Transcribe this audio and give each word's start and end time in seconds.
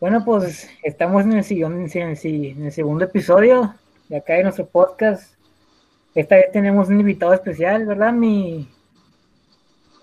Bueno, 0.00 0.24
pues 0.24 0.70
estamos 0.84 1.24
en 1.24 1.32
el, 1.32 1.42
siguiente, 1.42 2.00
en 2.00 2.66
el 2.66 2.72
segundo 2.72 3.04
episodio 3.04 3.74
de 4.08 4.18
acá 4.18 4.34
de 4.34 4.44
nuestro 4.44 4.64
podcast. 4.64 5.34
Esta 6.14 6.36
vez 6.36 6.52
tenemos 6.52 6.88
un 6.88 7.00
invitado 7.00 7.34
especial, 7.34 7.84
¿verdad? 7.84 8.12
Mi, 8.12 8.68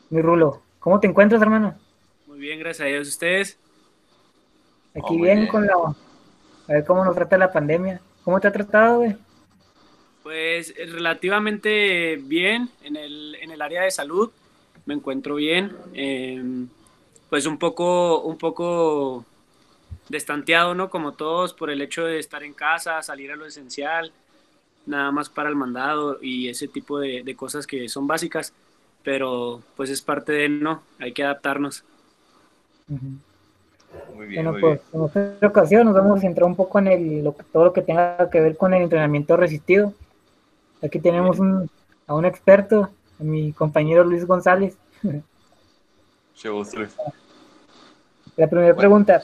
mi 0.10 0.22
Rulo. 0.22 0.62
¿Cómo 0.80 1.00
te 1.00 1.08
encuentras, 1.08 1.42
hermano? 1.42 1.76
Muy 2.28 2.40
bien, 2.40 2.60
gracias 2.60 2.86
a 2.86 2.90
Dios. 2.90 3.08
¿Ustedes? 3.08 3.58
Aquí 4.94 5.16
oh, 5.18 5.22
bien, 5.22 5.48
con 5.48 5.66
la... 5.66 5.74
A 5.74 6.74
ver 6.74 6.84
cómo 6.84 7.06
nos 7.06 7.16
trata 7.16 7.38
la 7.38 7.54
pandemia. 7.54 8.02
¿Cómo 8.26 8.42
te 8.42 8.50
ha 8.50 8.52
tratado, 8.52 8.98
güey? 8.98 9.16
Pues 10.24 10.74
relativamente 10.92 12.18
bien 12.18 12.70
en 12.84 12.98
el, 12.98 13.36
en 13.36 13.50
el 13.50 13.62
área 13.62 13.84
de 13.84 13.92
salud. 13.92 14.30
Me 14.86 14.94
encuentro 14.94 15.36
bien. 15.36 15.72
Em, 15.94 16.68
pues 17.30 17.46
un 17.46 17.58
poco, 17.58 18.24
un 18.24 18.38
poco 18.38 19.24
destanteado, 20.10 20.76
¿no? 20.76 20.90
Como 20.90 21.14
todos, 21.14 21.54
por 21.54 21.70
el 21.70 21.82
hecho 21.82 22.06
de 22.06 22.20
estar 22.20 22.44
en 22.44 22.54
casa, 22.54 23.02
salir 23.02 23.32
a 23.32 23.36
lo 23.36 23.46
esencial, 23.46 24.12
nada 24.86 25.12
más 25.12 25.30
para 25.30 25.50
el 25.50 25.56
mandado 25.56 26.20
y 26.22 26.50
ese 26.50 26.68
tipo 26.68 27.00
de, 27.00 27.36
cosas 27.36 27.66
que 27.66 27.90
son 27.90 28.08
básicas, 28.08 28.54
pero 29.04 29.62
pues 29.76 29.90
es 29.90 30.02
parte 30.02 30.32
de, 30.32 30.50
¿no? 30.50 30.84
Hay 31.00 31.12
que 31.12 31.24
adaptarnos. 31.24 31.84
Muy 32.88 34.28
bien, 34.28 34.46
bueno, 34.46 34.80
pues 34.92 35.16
en 35.16 35.34
esta 35.34 35.48
ocasión 35.48 35.86
nos 35.86 35.96
vamos 35.96 36.18
a 36.18 36.22
centrar 36.22 36.46
un 36.46 36.56
poco 36.56 36.80
en 36.80 36.88
el, 36.88 37.34
todo 37.52 37.66
lo 37.66 37.74
que 37.74 37.82
tenga 37.82 38.30
que 38.30 38.42
ver 38.42 38.58
con 38.58 38.74
el 38.74 38.84
entrenamiento 38.84 39.38
resistido. 39.38 39.94
Aquí 40.84 41.00
tenemos 41.00 41.38
a 42.08 42.14
un 42.14 42.26
experto, 42.26 42.90
a 43.20 43.24
mi 43.24 43.54
compañero 43.54 44.04
Luis 44.04 44.26
González. 44.26 44.78
La 48.36 48.48
primera 48.50 48.76
pregunta, 48.76 49.24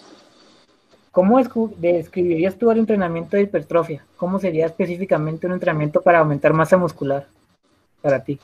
¿Cómo 1.12 1.40
describirías 1.78 2.58
tú 2.58 2.72
el 2.72 2.80
entrenamiento 2.80 3.36
de 3.36 3.44
hipertrofia? 3.44 4.06
¿Cómo 4.16 4.40
sería 4.40 4.66
específicamente 4.66 5.46
un 5.46 5.54
entrenamiento 5.54 6.02
para 6.02 6.20
aumentar 6.20 6.54
masa 6.54 6.78
muscular 6.78 7.28
para 8.02 8.24
ti? 8.24 8.40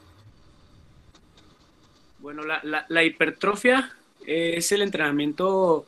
Bueno, 2.20 2.42
la, 2.44 3.04
hipertrofia 3.04 3.90
es 4.26 4.72
el 4.74 4.82
entrenamiento 4.82 5.86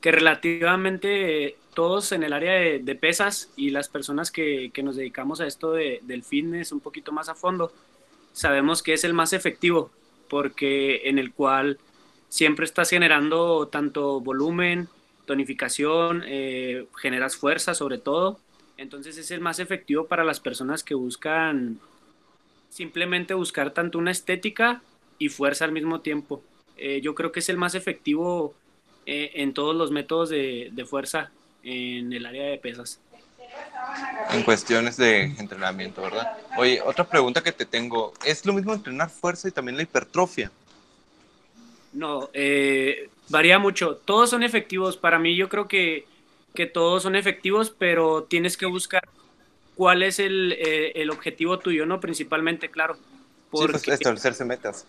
que 0.00 0.12
relativamente 0.12 1.56
todos 1.74 2.12
en 2.12 2.22
el 2.22 2.32
área 2.32 2.52
de, 2.52 2.94
pesas 2.94 3.50
y 3.54 3.68
las 3.68 3.88
personas 3.88 4.30
que, 4.30 4.72
nos 4.82 4.96
dedicamos 4.96 5.42
a 5.42 5.46
esto 5.46 5.72
del 5.72 6.22
fitness 6.22 6.72
un 6.72 6.80
poquito 6.80 7.12
más 7.12 7.28
a 7.28 7.34
fondo, 7.34 7.70
sabemos 8.32 8.82
que 8.82 8.94
es 8.94 9.04
el 9.04 9.12
más 9.12 9.34
efectivo 9.34 9.90
porque 10.30 11.02
en 11.04 11.18
el 11.18 11.32
cual 11.32 11.78
siempre 12.30 12.64
estás 12.64 12.88
generando 12.88 13.68
tanto 13.68 14.20
volumen, 14.20 14.88
tonificación, 15.26 16.22
eh, 16.26 16.86
generas 16.96 17.36
fuerza 17.36 17.74
sobre 17.74 17.98
todo. 17.98 18.38
Entonces 18.76 19.16
es 19.18 19.30
el 19.30 19.40
más 19.40 19.58
efectivo 19.58 20.06
para 20.06 20.24
las 20.24 20.40
personas 20.40 20.82
que 20.82 20.94
buscan 20.94 21.78
simplemente 22.70 23.34
buscar 23.34 23.70
tanto 23.70 23.98
una 23.98 24.10
estética 24.10 24.82
y 25.18 25.28
fuerza 25.28 25.64
al 25.64 25.72
mismo 25.72 26.00
tiempo. 26.00 26.42
Eh, 26.76 27.00
yo 27.00 27.14
creo 27.14 27.30
que 27.30 27.38
es 27.40 27.48
el 27.48 27.56
más 27.56 27.76
efectivo 27.76 28.54
eh, 29.06 29.30
en 29.34 29.54
todos 29.54 29.76
los 29.76 29.92
métodos 29.92 30.28
de, 30.28 30.70
de, 30.72 30.84
fuerza 30.84 31.30
en 31.62 32.12
el 32.12 32.26
área 32.26 32.46
de 32.46 32.58
pesas. 32.58 32.98
En 34.32 34.42
cuestiones 34.42 34.96
de 34.96 35.22
entrenamiento, 35.38 36.02
¿verdad? 36.02 36.36
Oye, 36.58 36.80
otra 36.84 37.04
pregunta 37.04 37.42
que 37.42 37.52
te 37.52 37.64
tengo, 37.64 38.12
¿es 38.24 38.44
lo 38.44 38.52
mismo 38.52 38.74
entrenar 38.74 39.08
fuerza 39.08 39.46
y 39.46 39.52
también 39.52 39.76
la 39.76 39.84
hipertrofia? 39.84 40.50
No, 41.92 42.28
eh, 42.32 43.08
varía 43.28 43.58
mucho. 43.58 43.96
Todos 44.04 44.30
son 44.30 44.42
efectivos. 44.42 44.96
Para 44.96 45.18
mí 45.18 45.36
yo 45.36 45.48
creo 45.48 45.68
que, 45.68 46.06
que 46.54 46.66
todos 46.66 47.02
son 47.02 47.16
efectivos, 47.16 47.74
pero 47.76 48.24
tienes 48.24 48.56
que 48.56 48.66
buscar 48.66 49.02
cuál 49.74 50.02
es 50.02 50.18
el, 50.18 50.52
eh, 50.58 50.92
el 50.94 51.10
objetivo 51.10 51.58
tuyo, 51.58 51.86
¿no? 51.86 52.00
Principalmente, 52.00 52.70
claro. 52.70 52.96
Porque, 53.50 53.78
sí, 53.78 53.84
pues 53.86 54.00
establecerse 54.00 54.44
metas. 54.44 54.86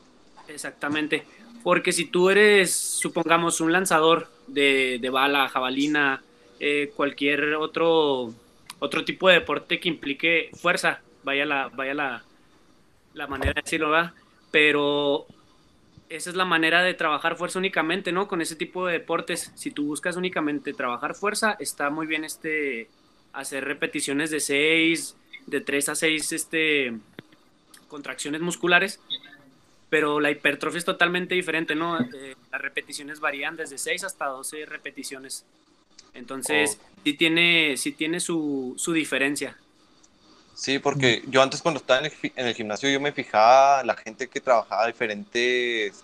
Exactamente. 0.47 1.25
Porque 1.63 1.91
si 1.91 2.05
tú 2.05 2.29
eres, 2.29 2.71
supongamos, 2.73 3.59
un 3.61 3.71
lanzador 3.71 4.29
de, 4.47 4.99
de 5.01 5.09
bala, 5.09 5.49
jabalina, 5.49 6.21
eh, 6.59 6.91
cualquier 6.95 7.55
otro, 7.55 8.33
otro 8.79 9.03
tipo 9.03 9.27
de 9.27 9.35
deporte 9.35 9.79
que 9.79 9.89
implique 9.89 10.51
fuerza, 10.53 11.01
vaya 11.23 11.45
la, 11.45 11.69
vaya 11.69 11.93
la, 11.93 12.23
la 13.13 13.27
manera 13.27 13.53
de 13.53 13.61
decirlo, 13.63 13.89
¿verdad? 13.89 14.13
Pero 14.51 15.25
esa 16.09 16.29
es 16.29 16.35
la 16.35 16.45
manera 16.45 16.83
de 16.83 16.93
trabajar 16.93 17.35
fuerza 17.35 17.59
únicamente, 17.59 18.11
¿no? 18.11 18.27
Con 18.27 18.41
ese 18.41 18.55
tipo 18.55 18.85
de 18.85 18.93
deportes, 18.93 19.51
si 19.55 19.71
tú 19.71 19.85
buscas 19.85 20.15
únicamente 20.15 20.73
trabajar 20.73 21.15
fuerza, 21.15 21.55
está 21.59 21.89
muy 21.89 22.07
bien 22.07 22.23
este 22.23 22.89
hacer 23.33 23.65
repeticiones 23.65 24.29
de 24.31 24.39
6, 24.39 25.15
de 25.47 25.61
3 25.61 25.89
a 25.89 25.95
6 25.95 26.31
este 26.31 26.93
contracciones 27.87 28.41
musculares, 28.41 28.99
pero 29.89 30.19
la 30.19 30.31
hipertrofia 30.31 30.79
es 30.79 30.85
totalmente 30.85 31.35
diferente, 31.35 31.75
¿no? 31.75 31.99
Eh, 31.99 32.35
las 32.51 32.61
repeticiones 32.61 33.19
varían 33.19 33.55
desde 33.55 33.77
6 33.77 34.03
hasta 34.03 34.25
12 34.25 34.65
repeticiones. 34.65 35.45
Entonces, 36.13 36.79
oh. 36.81 36.99
sí 37.03 37.13
tiene, 37.13 37.77
sí 37.77 37.91
tiene 37.91 38.19
su, 38.19 38.73
su 38.77 38.93
diferencia. 38.93 39.57
Sí, 40.55 40.79
porque 40.79 41.21
yo 41.27 41.41
antes 41.41 41.61
cuando 41.61 41.81
estaba 41.81 41.99
en 41.99 42.11
el, 42.35 42.55
gimnasio 42.55 42.89
yo 42.89 43.01
me 43.01 43.11
fijaba 43.11 43.83
la 43.83 43.95
gente 43.95 44.29
que 44.29 44.39
trabajaba 44.39 44.87
diferentes 44.87 46.03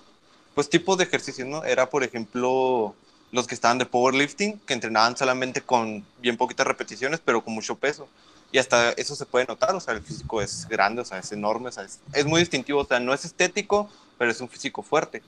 pues 0.53 0.69
tipos 0.69 0.97
de 0.97 1.05
ejercicios, 1.05 1.47
¿no? 1.47 1.63
Era 1.63 1.89
por 1.89 2.03
ejemplo 2.03 2.93
los 3.31 3.47
que 3.47 3.55
estaban 3.55 3.77
de 3.77 3.85
powerlifting, 3.85 4.59
que 4.59 4.73
entrenaban 4.73 5.15
solamente 5.15 5.61
con 5.61 6.05
bien 6.19 6.35
poquitas 6.35 6.67
repeticiones, 6.67 7.21
pero 7.23 7.43
con 7.43 7.53
mucho 7.53 7.75
peso. 7.75 8.09
Y 8.51 8.57
hasta 8.57 8.91
eso 8.91 9.15
se 9.15 9.25
puede 9.25 9.45
notar, 9.45 9.73
o 9.73 9.79
sea, 9.79 9.93
el 9.93 10.01
físico 10.01 10.41
es 10.41 10.67
grande, 10.67 11.01
o 11.01 11.05
sea, 11.05 11.19
es 11.19 11.31
enorme, 11.31 11.69
o 11.69 11.71
sea, 11.71 11.85
es, 11.85 12.25
muy 12.25 12.41
distintivo, 12.41 12.81
o 12.81 12.85
sea, 12.85 12.99
no 12.99 13.13
es 13.13 13.23
estético, 13.23 13.89
pero 14.17 14.31
es 14.31 14.41
un 14.41 14.49
físico 14.49 14.83
fuerte. 14.83 15.23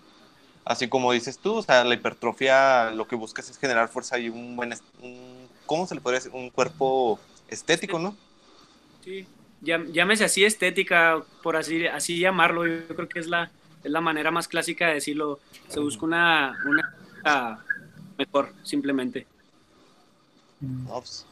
Así 0.65 0.89
como 0.89 1.13
dices 1.13 1.37
tú, 1.39 1.55
o 1.55 1.63
sea, 1.63 1.85
la 1.85 1.93
hipertrofia 1.93 2.91
lo 2.91 3.07
que 3.07 3.15
buscas 3.15 3.49
es 3.49 3.57
generar 3.57 3.87
fuerza 3.87 4.19
y 4.19 4.27
un 4.27 4.57
buen, 4.57 4.73
¿cómo 5.65 5.87
se 5.87 5.95
le 5.95 6.01
podría 6.01 6.19
decir? 6.19 6.33
Un 6.33 6.49
cuerpo 6.49 7.19
estético, 7.47 7.99
¿no? 7.99 8.17
Sí, 9.03 9.27
llámese 9.61 10.25
así 10.25 10.43
estética, 10.45 11.23
por 11.41 11.55
así, 11.55 11.87
así 11.87 12.19
llamarlo, 12.19 12.65
yo 12.65 12.87
creo 12.87 13.09
que 13.09 13.19
es 13.19 13.27
la, 13.27 13.51
es 13.83 13.91
la 13.91 14.01
manera 14.01 14.31
más 14.31 14.47
clásica 14.47 14.87
de 14.87 14.95
decirlo. 14.95 15.39
Se 15.67 15.79
busca 15.79 16.05
una, 16.05 16.57
una 16.65 17.65
mejor, 18.17 18.53
simplemente. 18.63 19.27
Pues, 20.87 21.25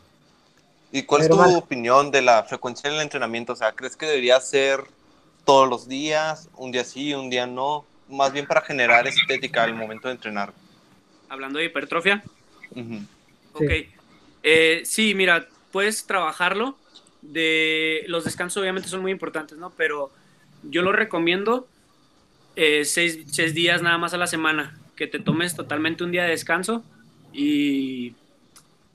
¿Y 0.92 1.04
cuál 1.04 1.22
es 1.22 1.30
tu 1.30 1.40
opinión 1.58 2.12
de 2.12 2.22
la 2.22 2.44
frecuencia 2.44 2.90
del 2.90 3.02
entrenamiento? 3.02 3.54
O 3.54 3.56
sea, 3.56 3.72
¿crees 3.72 3.96
que 3.96 4.06
debería 4.06 4.40
ser 4.42 4.84
todos 5.46 5.70
los 5.70 5.88
días, 5.88 6.50
un 6.56 6.72
día 6.72 6.84
sí, 6.84 7.14
un 7.14 7.30
día 7.30 7.48
no? 7.48 7.86
Más 8.10 8.34
bien 8.34 8.46
para 8.46 8.62
generar 8.62 9.08
estética 9.08 9.64
al 9.64 9.74
momento 9.74 10.10
de 10.10 10.16
entrenar. 10.16 10.54
Hablando 11.30 11.60
de 11.60 11.66
hipertrofia. 11.66 12.22
Ok. 13.54 13.72
Eh, 14.44 14.82
sí, 14.84 15.16
mira, 15.16 15.48
puedes 15.72 16.06
trabajarlo 16.06 16.76
de 17.22 18.04
los 18.08 18.24
descansos 18.24 18.62
obviamente 18.62 18.90
son 18.90 19.02
muy 19.02 19.12
importantes, 19.12 19.58
¿no? 19.58 19.72
Pero 19.72 20.12
yo 20.64 20.82
lo 20.82 20.92
recomiendo 20.92 21.68
eh, 22.56 22.86
seis, 22.86 23.54
días 23.54 23.82
nada 23.82 23.98
más 23.98 24.14
a 24.14 24.18
la 24.18 24.28
semana, 24.28 24.78
que 24.96 25.08
te 25.08 25.20
tomes 25.20 25.56
totalmente 25.56 26.04
un 26.04 26.12
día 26.12 26.24
de 26.24 26.32
descanso 26.32 26.84
y 27.34 28.14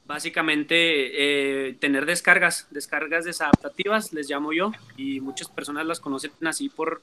básicamente 0.07 1.69
eh, 1.69 1.75
tener 1.75 2.07
descargas, 2.07 2.67
descargas 2.71 3.25
desadaptativas, 3.25 4.13
les 4.13 4.29
llamo 4.29 4.53
yo, 4.53 4.73
y 4.97 5.21
muchas 5.21 5.49
personas 5.49 5.87
las 5.87 6.01
conocen 6.01 6.33
así 6.45 6.69
por, 6.69 7.01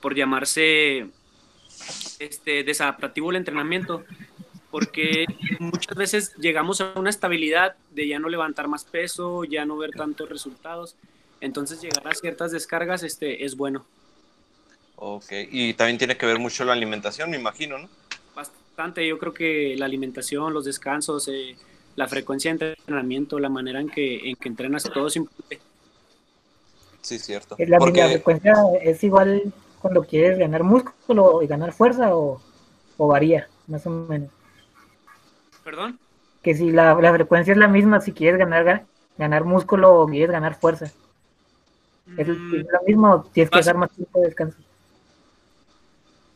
por 0.00 0.14
llamarse 0.14 1.06
este, 2.18 2.64
desadaptativo 2.64 3.30
el 3.30 3.36
entrenamiento, 3.36 4.04
porque 4.72 5.26
muchas 5.60 5.94
veces 5.94 6.34
llegamos 6.36 6.80
a 6.80 6.94
una 6.96 7.10
estabilidad 7.10 7.76
de 7.90 8.08
ya 8.08 8.18
no 8.18 8.30
levantar 8.30 8.66
más 8.68 8.84
peso, 8.84 9.44
ya 9.44 9.66
no 9.66 9.76
ver 9.76 9.90
tantos 9.90 10.28
resultados. 10.28 10.96
Entonces 11.42 11.82
llegar 11.82 12.08
a 12.08 12.14
ciertas 12.14 12.52
descargas 12.52 13.02
este, 13.02 13.44
es 13.44 13.54
bueno. 13.54 13.84
Ok, 14.96 15.26
y 15.50 15.74
también 15.74 15.98
tiene 15.98 16.16
que 16.16 16.24
ver 16.24 16.38
mucho 16.38 16.64
la 16.64 16.72
alimentación, 16.72 17.30
me 17.30 17.36
imagino, 17.36 17.78
¿no? 17.78 17.88
Bastante, 18.34 19.06
yo 19.06 19.18
creo 19.18 19.34
que 19.34 19.74
la 19.76 19.84
alimentación, 19.84 20.54
los 20.54 20.64
descansos, 20.64 21.28
eh, 21.28 21.54
la 21.94 22.08
frecuencia 22.08 22.54
de 22.54 22.70
entrenamiento, 22.70 23.38
la 23.38 23.50
manera 23.50 23.78
en 23.78 23.90
que, 23.90 24.30
en 24.30 24.36
que 24.36 24.48
entrenas, 24.48 24.84
todo 24.84 25.08
es 25.08 25.16
importante. 25.16 25.60
Sí, 27.02 27.18
cierto. 27.18 27.56
¿La, 27.58 27.78
Porque... 27.78 28.02
frecuencia 28.04 28.54
es 28.80 29.04
igual 29.04 29.52
cuando 29.80 30.02
quieres 30.04 30.38
ganar 30.38 30.62
músculo 30.62 31.42
y 31.42 31.46
ganar 31.46 31.74
fuerza 31.74 32.14
o 32.14 32.40
varía, 32.96 33.48
más 33.66 33.84
o 33.86 33.90
menos? 33.90 34.30
¿Perdón? 35.64 35.98
Que 36.42 36.54
si 36.54 36.70
la, 36.70 36.96
frecuencia 37.12 37.52
es 37.52 37.58
la 37.58 37.68
misma, 37.68 38.00
si 38.00 38.12
quieres 38.12 38.38
ganar, 38.38 38.84
ganar 39.16 39.44
músculo 39.44 39.94
o 39.94 40.06
quieres 40.08 40.30
ganar 40.30 40.58
fuerza. 40.58 40.86
¿Es, 42.16 42.28
mm. 42.28 42.54
lo 42.54 42.82
mismo 42.86 43.10
o 43.12 43.22
tienes 43.22 43.50
que 43.50 43.62
dar 43.62 43.76
más 43.76 43.90
tiempo 43.90 44.20
de 44.20 44.26
descanso? 44.26 44.58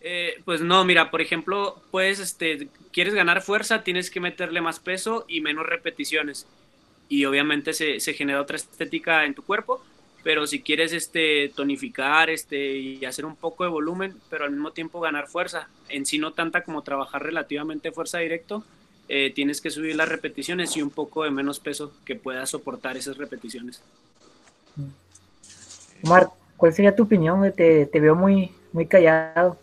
Eh, 0.00 0.40
pues 0.44 0.60
no, 0.60 0.84
mira, 0.84 1.10
por 1.10 1.20
ejemplo, 1.20 1.82
pues, 1.90 2.20
este, 2.20 2.68
quieres 2.92 3.14
ganar 3.14 3.42
fuerza, 3.42 3.82
tienes 3.82 4.10
que 4.10 4.20
meterle 4.20 4.60
más 4.60 4.78
peso 4.78 5.24
y 5.26 5.40
menos 5.40 5.66
repeticiones. 5.66 6.46
Y 7.08 7.24
obviamente 7.24 7.72
se, 7.72 7.98
se 7.98 8.14
genera 8.14 8.40
otra 8.40 8.56
estética 8.56 9.24
en 9.24 9.34
tu 9.34 9.42
cuerpo, 9.42 9.82
pero 10.26 10.46
si 10.46 10.60
quieres 10.60 10.92
este, 10.92 11.52
tonificar 11.54 12.30
este, 12.30 12.76
y 12.76 13.04
hacer 13.04 13.24
un 13.24 13.36
poco 13.36 13.62
de 13.62 13.70
volumen, 13.70 14.16
pero 14.28 14.44
al 14.44 14.50
mismo 14.50 14.72
tiempo 14.72 15.00
ganar 15.00 15.28
fuerza, 15.28 15.68
en 15.88 16.04
sí 16.04 16.18
no 16.18 16.32
tanta 16.32 16.62
como 16.62 16.82
trabajar 16.82 17.22
relativamente 17.22 17.92
fuerza 17.92 18.18
directo, 18.18 18.64
eh, 19.08 19.32
tienes 19.34 19.60
que 19.60 19.70
subir 19.70 19.96
las 19.96 20.08
repeticiones 20.08 20.76
y 20.76 20.82
un 20.82 20.90
poco 20.90 21.24
de 21.24 21.30
menos 21.30 21.60
peso 21.60 21.92
que 22.04 22.16
pueda 22.16 22.46
soportar 22.46 22.96
esas 22.96 23.16
repeticiones. 23.16 23.82
Omar, 26.02 26.28
¿cuál 26.56 26.72
sería 26.72 26.94
tu 26.94 27.04
opinión? 27.04 27.52
Te, 27.52 27.86
te 27.86 28.00
veo 28.00 28.14
muy, 28.14 28.52
muy 28.72 28.86
callado. 28.86 29.58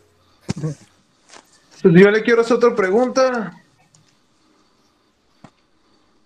Pues 1.81 1.95
yo 1.95 2.10
le 2.10 2.24
quiero 2.24 2.42
hacer 2.42 2.57
otra 2.57 2.75
pregunta. 2.75 3.60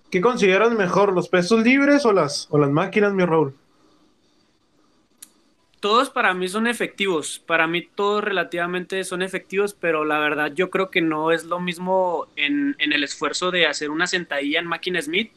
¿Qué 0.09 0.21
consideras 0.21 0.71
mejor, 0.71 1.13
los 1.13 1.27
pesos 1.27 1.63
libres 1.63 2.05
o 2.05 2.13
las, 2.13 2.47
o 2.49 2.57
las 2.57 2.69
máquinas, 2.69 3.13
mi 3.13 3.25
Raúl? 3.25 3.53
Todos 5.79 6.09
para 6.09 6.33
mí 6.33 6.47
son 6.47 6.65
efectivos, 6.65 7.39
para 7.45 7.67
mí 7.67 7.83
todos 7.83 8.23
relativamente 8.23 9.03
son 9.03 9.21
efectivos, 9.21 9.75
pero 9.79 10.05
la 10.05 10.17
verdad 10.17 10.51
yo 10.53 10.71
creo 10.71 10.89
que 10.89 11.01
no 11.01 11.31
es 11.31 11.45
lo 11.45 11.59
mismo 11.59 12.27
en, 12.35 12.75
en 12.79 12.93
el 12.93 13.03
esfuerzo 13.03 13.51
de 13.51 13.67
hacer 13.67 13.91
una 13.91 14.07
sentadilla 14.07 14.59
en 14.59 14.65
máquina 14.65 15.01
Smith 15.01 15.31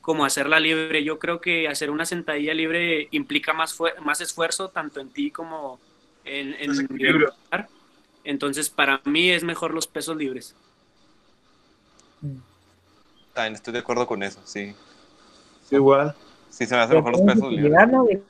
como 0.00 0.24
hacerla 0.24 0.60
libre. 0.60 1.04
Yo 1.04 1.18
creo 1.18 1.40
que 1.40 1.68
hacer 1.68 1.90
una 1.90 2.06
sentadilla 2.06 2.54
libre 2.54 3.08
implica 3.10 3.52
más, 3.52 3.76
más 4.02 4.20
esfuerzo 4.22 4.70
tanto 4.70 5.00
en 5.00 5.10
ti 5.10 5.30
como 5.30 5.78
en, 6.24 6.54
en 6.58 6.70
entonces, 8.24 8.70
para 8.70 9.00
mí 9.04 9.30
es 9.30 9.42
mejor 9.42 9.74
los 9.74 9.86
pesos 9.86 10.16
libres. 10.16 10.54
También 13.34 13.54
estoy 13.54 13.72
de 13.72 13.80
acuerdo 13.80 14.06
con 14.06 14.22
eso, 14.22 14.40
sí. 14.44 14.74
igual. 15.70 16.14
Sí, 16.50 16.66
se 16.66 16.74
me 16.74 16.82
hace 16.82 16.94
mejor 16.94 17.12
los 17.12 17.22
pesos 17.22 17.50
libres. 17.50 17.72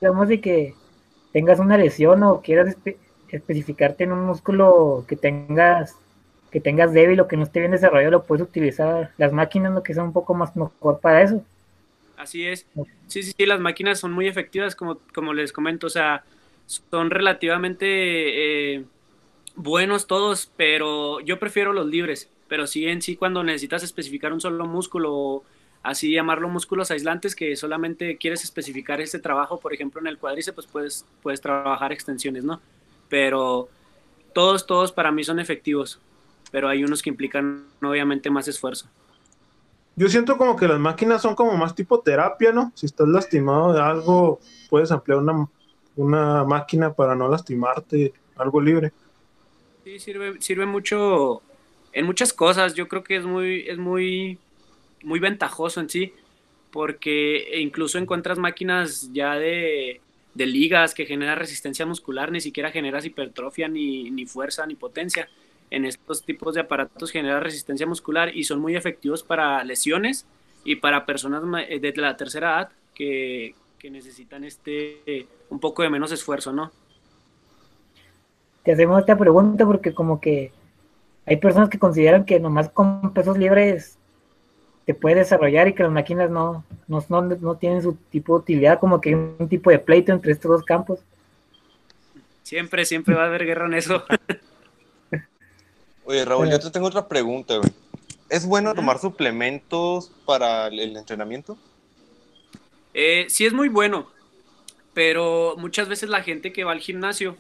Digamos 0.00 0.28
de 0.28 0.40
que 0.40 0.74
tengas 1.32 1.58
una 1.58 1.78
lesión 1.78 2.22
o 2.22 2.40
quieras 2.40 2.76
especificarte 3.28 4.04
en 4.04 4.12
un 4.12 4.26
músculo 4.26 5.04
que 5.08 5.16
tengas 5.16 5.96
que 6.50 6.60
tengas 6.60 6.92
débil 6.92 7.18
o 7.20 7.28
que 7.28 7.38
no 7.38 7.44
esté 7.44 7.60
bien 7.60 7.72
desarrollado, 7.72 8.10
lo 8.10 8.24
puedes 8.24 8.46
utilizar 8.46 9.12
las 9.16 9.32
máquinas, 9.32 9.72
lo 9.72 9.82
que 9.82 9.94
son 9.94 10.08
un 10.08 10.12
poco 10.12 10.34
más 10.34 10.54
mejor 10.54 11.00
para 11.00 11.22
eso. 11.22 11.42
Así 12.18 12.46
es. 12.46 12.66
Sí, 13.08 13.22
sí, 13.22 13.32
sí, 13.36 13.46
las 13.46 13.58
máquinas 13.58 13.98
son 13.98 14.12
muy 14.12 14.28
efectivas, 14.28 14.76
como, 14.76 14.98
como 15.14 15.32
les 15.32 15.50
comento, 15.50 15.86
o 15.86 15.90
sea, 15.90 16.24
son 16.66 17.10
relativamente 17.10 18.74
eh, 18.74 18.84
buenos 19.56 20.06
todos, 20.06 20.50
pero 20.56 21.20
yo 21.20 21.38
prefiero 21.38 21.72
los 21.72 21.86
libres. 21.86 22.28
Pero 22.48 22.66
sí 22.66 22.86
en 22.86 23.00
sí 23.00 23.16
cuando 23.16 23.42
necesitas 23.42 23.82
especificar 23.82 24.32
un 24.32 24.40
solo 24.40 24.66
músculo, 24.66 25.42
así 25.82 26.12
llamarlo 26.12 26.48
músculos 26.48 26.90
aislantes, 26.90 27.34
que 27.34 27.56
solamente 27.56 28.16
quieres 28.16 28.44
especificar 28.44 29.00
este 29.00 29.18
trabajo, 29.18 29.58
por 29.58 29.74
ejemplo 29.74 30.00
en 30.00 30.06
el 30.06 30.18
cuádriceps, 30.18 30.54
pues 30.54 30.66
puedes, 30.66 31.06
puedes 31.22 31.40
trabajar 31.40 31.92
extensiones, 31.92 32.44
¿no? 32.44 32.60
Pero 33.08 33.68
todos, 34.32 34.66
todos 34.66 34.92
para 34.92 35.12
mí 35.12 35.24
son 35.24 35.38
efectivos, 35.38 36.00
pero 36.50 36.68
hay 36.68 36.84
unos 36.84 37.02
que 37.02 37.10
implican 37.10 37.64
obviamente 37.82 38.30
más 38.30 38.48
esfuerzo. 38.48 38.86
Yo 39.94 40.08
siento 40.08 40.38
como 40.38 40.56
que 40.56 40.66
las 40.66 40.78
máquinas 40.78 41.20
son 41.20 41.34
como 41.34 41.56
más 41.56 41.74
tipo 41.74 42.00
terapia, 42.00 42.50
¿no? 42.52 42.72
Si 42.74 42.86
estás 42.86 43.08
lastimado 43.08 43.74
de 43.74 43.80
algo, 43.80 44.40
puedes 44.70 44.90
emplear 44.90 45.20
una, 45.20 45.46
una 45.96 46.44
máquina 46.44 46.94
para 46.94 47.14
no 47.14 47.28
lastimarte, 47.28 48.14
algo 48.36 48.60
libre. 48.60 48.92
Sí, 49.84 49.98
sirve, 49.98 50.40
sirve 50.40 50.64
mucho 50.64 51.42
en 51.92 52.06
muchas 52.06 52.32
cosas. 52.32 52.72
Yo 52.74 52.88
creo 52.88 53.04
que 53.04 53.16
es 53.16 53.24
muy, 53.24 53.68
es 53.68 53.76
muy, 53.76 54.38
muy 55.04 55.20
ventajoso 55.20 55.80
en 55.80 55.88
sí, 55.88 56.12
porque 56.70 57.60
incluso 57.60 57.98
encuentras 57.98 58.38
máquinas 58.38 59.10
ya 59.12 59.34
de, 59.34 60.00
ligas 60.34 60.94
que 60.94 61.06
generan 61.06 61.38
resistencia 61.38 61.86
muscular, 61.86 62.32
ni 62.32 62.40
siquiera 62.40 62.70
generas 62.70 63.04
hipertrofia, 63.04 63.68
ni, 63.68 64.10
ni 64.10 64.26
fuerza, 64.26 64.66
ni 64.66 64.74
potencia. 64.74 65.28
En 65.70 65.84
estos 65.84 66.22
tipos 66.24 66.54
de 66.54 66.60
aparatos 66.60 67.10
genera 67.10 67.40
resistencia 67.40 67.86
muscular 67.86 68.34
y 68.36 68.44
son 68.44 68.60
muy 68.60 68.76
efectivos 68.76 69.22
para 69.22 69.64
lesiones 69.64 70.26
y 70.64 70.76
para 70.76 71.06
personas 71.06 71.42
de 71.42 71.92
la 71.96 72.16
tercera 72.16 72.50
edad 72.50 72.72
que, 72.94 73.54
que 73.78 73.90
necesitan 73.90 74.44
este 74.44 75.26
un 75.48 75.60
poco 75.60 75.82
de 75.82 75.90
menos 75.90 76.12
esfuerzo, 76.12 76.52
¿no? 76.52 76.72
te 78.62 78.72
hacemos 78.72 79.00
esta 79.00 79.16
pregunta 79.16 79.66
porque 79.66 79.94
como 79.94 80.20
que 80.20 80.52
hay 81.26 81.36
personas 81.36 81.68
que 81.68 81.78
consideran 81.78 82.24
que 82.24 82.40
nomás 82.40 82.70
con 82.70 83.12
pesos 83.12 83.38
libres 83.38 83.98
te 84.84 84.94
puede 84.94 85.16
desarrollar 85.16 85.68
y 85.68 85.74
que 85.74 85.82
las 85.82 85.92
máquinas 85.92 86.30
no, 86.30 86.64
no, 86.88 87.04
no, 87.08 87.56
tienen 87.56 87.82
su 87.82 87.94
tipo 88.10 88.34
de 88.34 88.40
utilidad, 88.40 88.80
como 88.80 89.00
que 89.00 89.10
hay 89.10 89.14
un 89.14 89.48
tipo 89.48 89.70
de 89.70 89.78
pleito 89.78 90.12
entre 90.12 90.32
estos 90.32 90.50
dos 90.50 90.64
campos. 90.64 91.00
Siempre, 92.42 92.84
siempre 92.84 93.14
va 93.14 93.22
a 93.24 93.26
haber 93.26 93.46
guerra 93.46 93.66
en 93.66 93.74
eso. 93.74 94.04
Oye, 96.04 96.24
Raúl, 96.24 96.50
yo 96.50 96.58
te 96.58 96.70
tengo 96.70 96.86
otra 96.86 97.06
pregunta, 97.06 97.56
güey. 97.56 97.70
¿Es 98.28 98.46
bueno 98.46 98.74
tomar 98.74 98.98
suplementos 98.98 100.10
para 100.24 100.66
el 100.66 100.96
entrenamiento? 100.96 101.56
Eh, 102.94 103.26
sí, 103.28 103.46
es 103.46 103.52
muy 103.52 103.68
bueno, 103.68 104.08
pero 104.94 105.54
muchas 105.58 105.88
veces 105.88 106.08
la 106.08 106.22
gente 106.22 106.52
que 106.52 106.64
va 106.64 106.72
al 106.72 106.80
gimnasio 106.80 107.36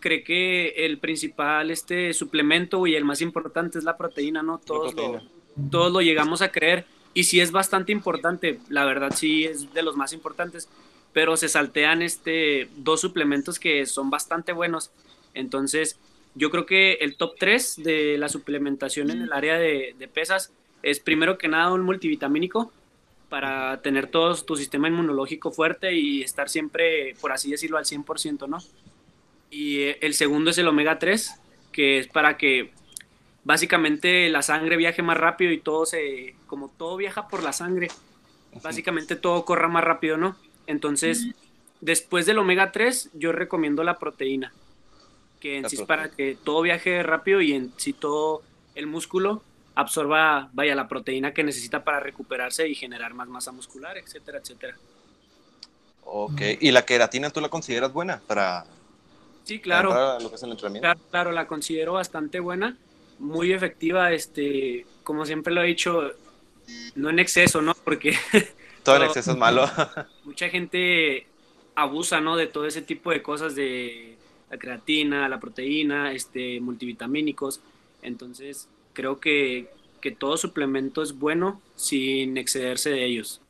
cree 0.00 0.22
que 0.24 0.68
el 0.84 0.98
principal 0.98 1.70
este 1.70 2.12
suplemento 2.12 2.86
y 2.86 2.96
el 2.96 3.04
más 3.04 3.20
importante 3.22 3.78
es 3.78 3.84
la 3.84 3.96
proteína, 3.96 4.42
¿no? 4.42 4.58
Todos, 4.58 4.94
Lo, 4.94 5.22
todos 5.70 5.92
lo 5.92 6.00
llegamos 6.00 6.42
a 6.42 6.50
creer 6.50 6.86
y 7.14 7.24
sí 7.24 7.40
es 7.40 7.52
bastante 7.52 7.92
importante, 7.92 8.58
la 8.68 8.84
verdad 8.84 9.12
sí 9.14 9.44
es 9.44 9.72
de 9.74 9.82
los 9.82 9.96
más 9.96 10.12
importantes, 10.12 10.68
pero 11.12 11.36
se 11.36 11.48
saltean 11.48 12.02
este 12.02 12.68
dos 12.76 13.00
suplementos 13.00 13.58
que 13.58 13.84
son 13.86 14.10
bastante 14.10 14.52
buenos. 14.52 14.90
Entonces, 15.34 15.98
yo 16.34 16.50
creo 16.50 16.64
que 16.64 16.94
el 16.94 17.16
top 17.16 17.34
3 17.38 17.82
de 17.82 18.16
la 18.18 18.28
suplementación 18.28 19.10
en 19.10 19.22
el 19.22 19.32
área 19.32 19.58
de, 19.58 19.94
de 19.98 20.08
pesas 20.08 20.52
es 20.82 21.00
primero 21.00 21.36
que 21.38 21.48
nada 21.48 21.72
un 21.72 21.82
multivitamínico 21.82 22.72
para 23.28 23.80
tener 23.80 24.08
todo 24.08 24.34
tu 24.36 24.56
sistema 24.56 24.88
inmunológico 24.88 25.50
fuerte 25.50 25.94
y 25.94 26.22
estar 26.22 26.48
siempre, 26.48 27.14
por 27.20 27.32
así 27.32 27.50
decirlo, 27.50 27.78
al 27.78 27.84
100%, 27.84 28.46
¿no? 28.46 28.58
Y 29.50 29.80
eh, 29.80 29.98
el 30.02 30.14
segundo 30.14 30.50
es 30.50 30.58
el 30.58 30.68
omega 30.68 30.98
3, 30.98 31.40
que 31.72 31.98
es 31.98 32.08
para 32.08 32.36
que 32.36 32.72
básicamente 33.44 34.28
la 34.28 34.42
sangre 34.42 34.76
viaje 34.76 35.02
más 35.02 35.16
rápido 35.16 35.52
y 35.52 35.60
todo 35.60 35.86
se, 35.86 36.34
como 36.46 36.68
todo 36.68 36.96
viaja 36.96 37.28
por 37.28 37.42
la 37.42 37.52
sangre, 37.52 37.88
básicamente 38.62 39.16
todo 39.16 39.44
corra 39.44 39.68
más 39.68 39.84
rápido, 39.84 40.16
¿no? 40.16 40.36
Entonces, 40.66 41.28
después 41.80 42.26
del 42.26 42.38
omega 42.38 42.72
3, 42.72 43.10
yo 43.14 43.32
recomiendo 43.32 43.82
la 43.84 43.98
proteína, 43.98 44.52
que 45.40 45.58
en 45.58 45.68
sí 45.68 45.76
es 45.76 45.82
para 45.82 46.10
que 46.10 46.36
todo 46.42 46.62
viaje 46.62 47.02
rápido 47.02 47.40
y 47.40 47.52
en 47.52 47.72
sí 47.76 47.92
todo 47.92 48.42
el 48.74 48.86
músculo 48.86 49.42
absorba, 49.74 50.50
vaya, 50.52 50.74
la 50.74 50.86
proteína 50.86 51.32
que 51.32 51.42
necesita 51.42 51.82
para 51.82 51.98
recuperarse 51.98 52.68
y 52.68 52.74
generar 52.74 53.14
más 53.14 53.28
masa 53.28 53.52
muscular, 53.52 53.96
etcétera, 53.96 54.38
etcétera. 54.38 54.76
Ok, 56.04 56.42
¿y 56.60 56.70
la 56.72 56.84
queratina 56.84 57.30
tú 57.30 57.40
la 57.40 57.48
consideras 57.48 57.92
buena 57.92 58.20
para 58.26 58.66
Sí, 59.44 59.60
claro. 59.60 59.90
claro. 61.10 61.32
la 61.32 61.46
considero 61.46 61.94
bastante 61.94 62.40
buena, 62.40 62.76
muy 63.22 63.52
efectiva, 63.52 64.12
este, 64.12 64.84
como 65.04 65.24
siempre 65.24 65.54
lo 65.54 65.62
he 65.62 65.68
dicho, 65.68 66.12
no 66.96 67.08
en 67.08 67.18
exceso, 67.18 67.62
¿no? 67.62 67.74
Porque 67.84 68.14
todo 68.82 68.96
en 68.96 69.02
exceso 69.04 69.32
es 69.32 69.36
malo. 69.36 69.70
mucha 70.24 70.48
gente 70.48 71.26
abusa, 71.74 72.20
¿no? 72.20 72.36
De 72.36 72.46
todo 72.46 72.66
ese 72.66 72.82
tipo 72.82 73.10
de 73.10 73.22
cosas 73.22 73.54
de 73.54 74.16
la 74.50 74.58
creatina, 74.58 75.28
la 75.28 75.40
proteína, 75.40 76.12
este, 76.12 76.60
multivitamínicos. 76.60 77.60
Entonces, 78.02 78.68
creo 78.92 79.20
que, 79.20 79.70
que 80.00 80.10
todo 80.10 80.36
suplemento 80.36 81.02
es 81.02 81.18
bueno 81.18 81.60
sin 81.76 82.36
excederse 82.36 82.90
de 82.90 83.06
ellos. 83.06 83.40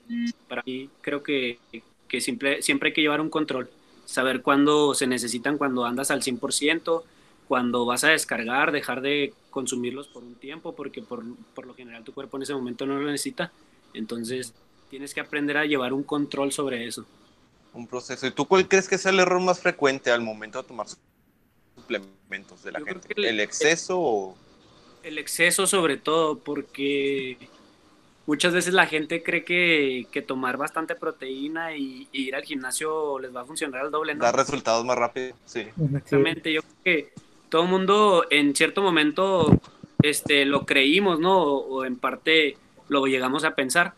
Para 0.48 0.62
mí, 0.66 0.90
creo 1.00 1.22
que, 1.22 1.58
que 2.06 2.20
siempre, 2.20 2.60
siempre 2.60 2.90
hay 2.90 2.92
que 2.92 3.00
llevar 3.00 3.20
un 3.20 3.30
control 3.30 3.70
saber 4.04 4.42
cuándo 4.42 4.94
se 4.94 5.06
necesitan 5.06 5.56
cuando 5.56 5.84
andas 5.84 6.10
al 6.10 6.22
100%, 6.22 7.02
cuando 7.52 7.84
vas 7.84 8.02
a 8.02 8.08
descargar, 8.08 8.72
dejar 8.72 9.02
de 9.02 9.34
consumirlos 9.50 10.08
por 10.08 10.24
un 10.24 10.36
tiempo, 10.36 10.74
porque 10.74 11.02
por, 11.02 11.22
por, 11.54 11.66
lo 11.66 11.74
general 11.74 12.02
tu 12.02 12.14
cuerpo 12.14 12.38
en 12.38 12.44
ese 12.44 12.54
momento 12.54 12.86
no 12.86 12.98
lo 12.98 13.10
necesita. 13.10 13.52
Entonces 13.92 14.54
tienes 14.88 15.12
que 15.12 15.20
aprender 15.20 15.58
a 15.58 15.66
llevar 15.66 15.92
un 15.92 16.02
control 16.02 16.50
sobre 16.50 16.86
eso. 16.86 17.04
Un 17.74 17.86
proceso. 17.86 18.26
¿Y 18.26 18.30
tú 18.30 18.46
cuál 18.46 18.66
crees 18.66 18.88
que 18.88 18.94
es 18.94 19.04
el 19.04 19.20
error 19.20 19.38
más 19.38 19.60
frecuente 19.60 20.10
al 20.10 20.22
momento 20.22 20.62
de 20.62 20.66
tomar 20.66 20.86
suplementos 21.76 22.62
de 22.62 22.72
la 22.72 22.80
gente? 22.80 23.08
El, 23.16 23.38
exceso 23.38 24.00
o...? 24.00 24.34
El 25.02 25.18
exceso 25.18 25.66
sobre 25.66 25.98
todo, 25.98 26.38
porque 26.38 27.36
muchas 28.24 28.54
veces 28.54 28.72
la 28.72 28.86
gente 28.86 29.22
cree 29.22 29.44
que, 29.44 30.24
tomar 30.26 30.56
bastante 30.56 30.94
proteína 30.94 31.76
y, 31.76 32.08
ir 32.12 32.34
al 32.34 32.44
gimnasio 32.44 33.18
les 33.18 33.36
va 33.36 33.42
a 33.42 33.44
funcionar 33.44 33.82
al 33.82 33.90
doble, 33.90 34.14
¿no? 34.14 34.24
Da 34.24 34.32
resultados 34.32 34.86
más 34.86 34.96
rápido, 34.96 35.36
sí. 35.44 35.66
Exactamente, 35.78 36.50
yo 36.50 36.62
creo 36.62 36.82
que 36.82 37.12
todo 37.52 37.64
el 37.64 37.68
mundo 37.68 38.24
en 38.30 38.56
cierto 38.56 38.80
momento 38.80 39.60
este, 40.02 40.46
lo 40.46 40.64
creímos, 40.64 41.20
¿no? 41.20 41.38
O, 41.38 41.84
en 41.84 41.96
parte 41.96 42.56
lo 42.88 43.04
llegamos 43.04 43.44
a 43.44 43.54
pensar. 43.54 43.92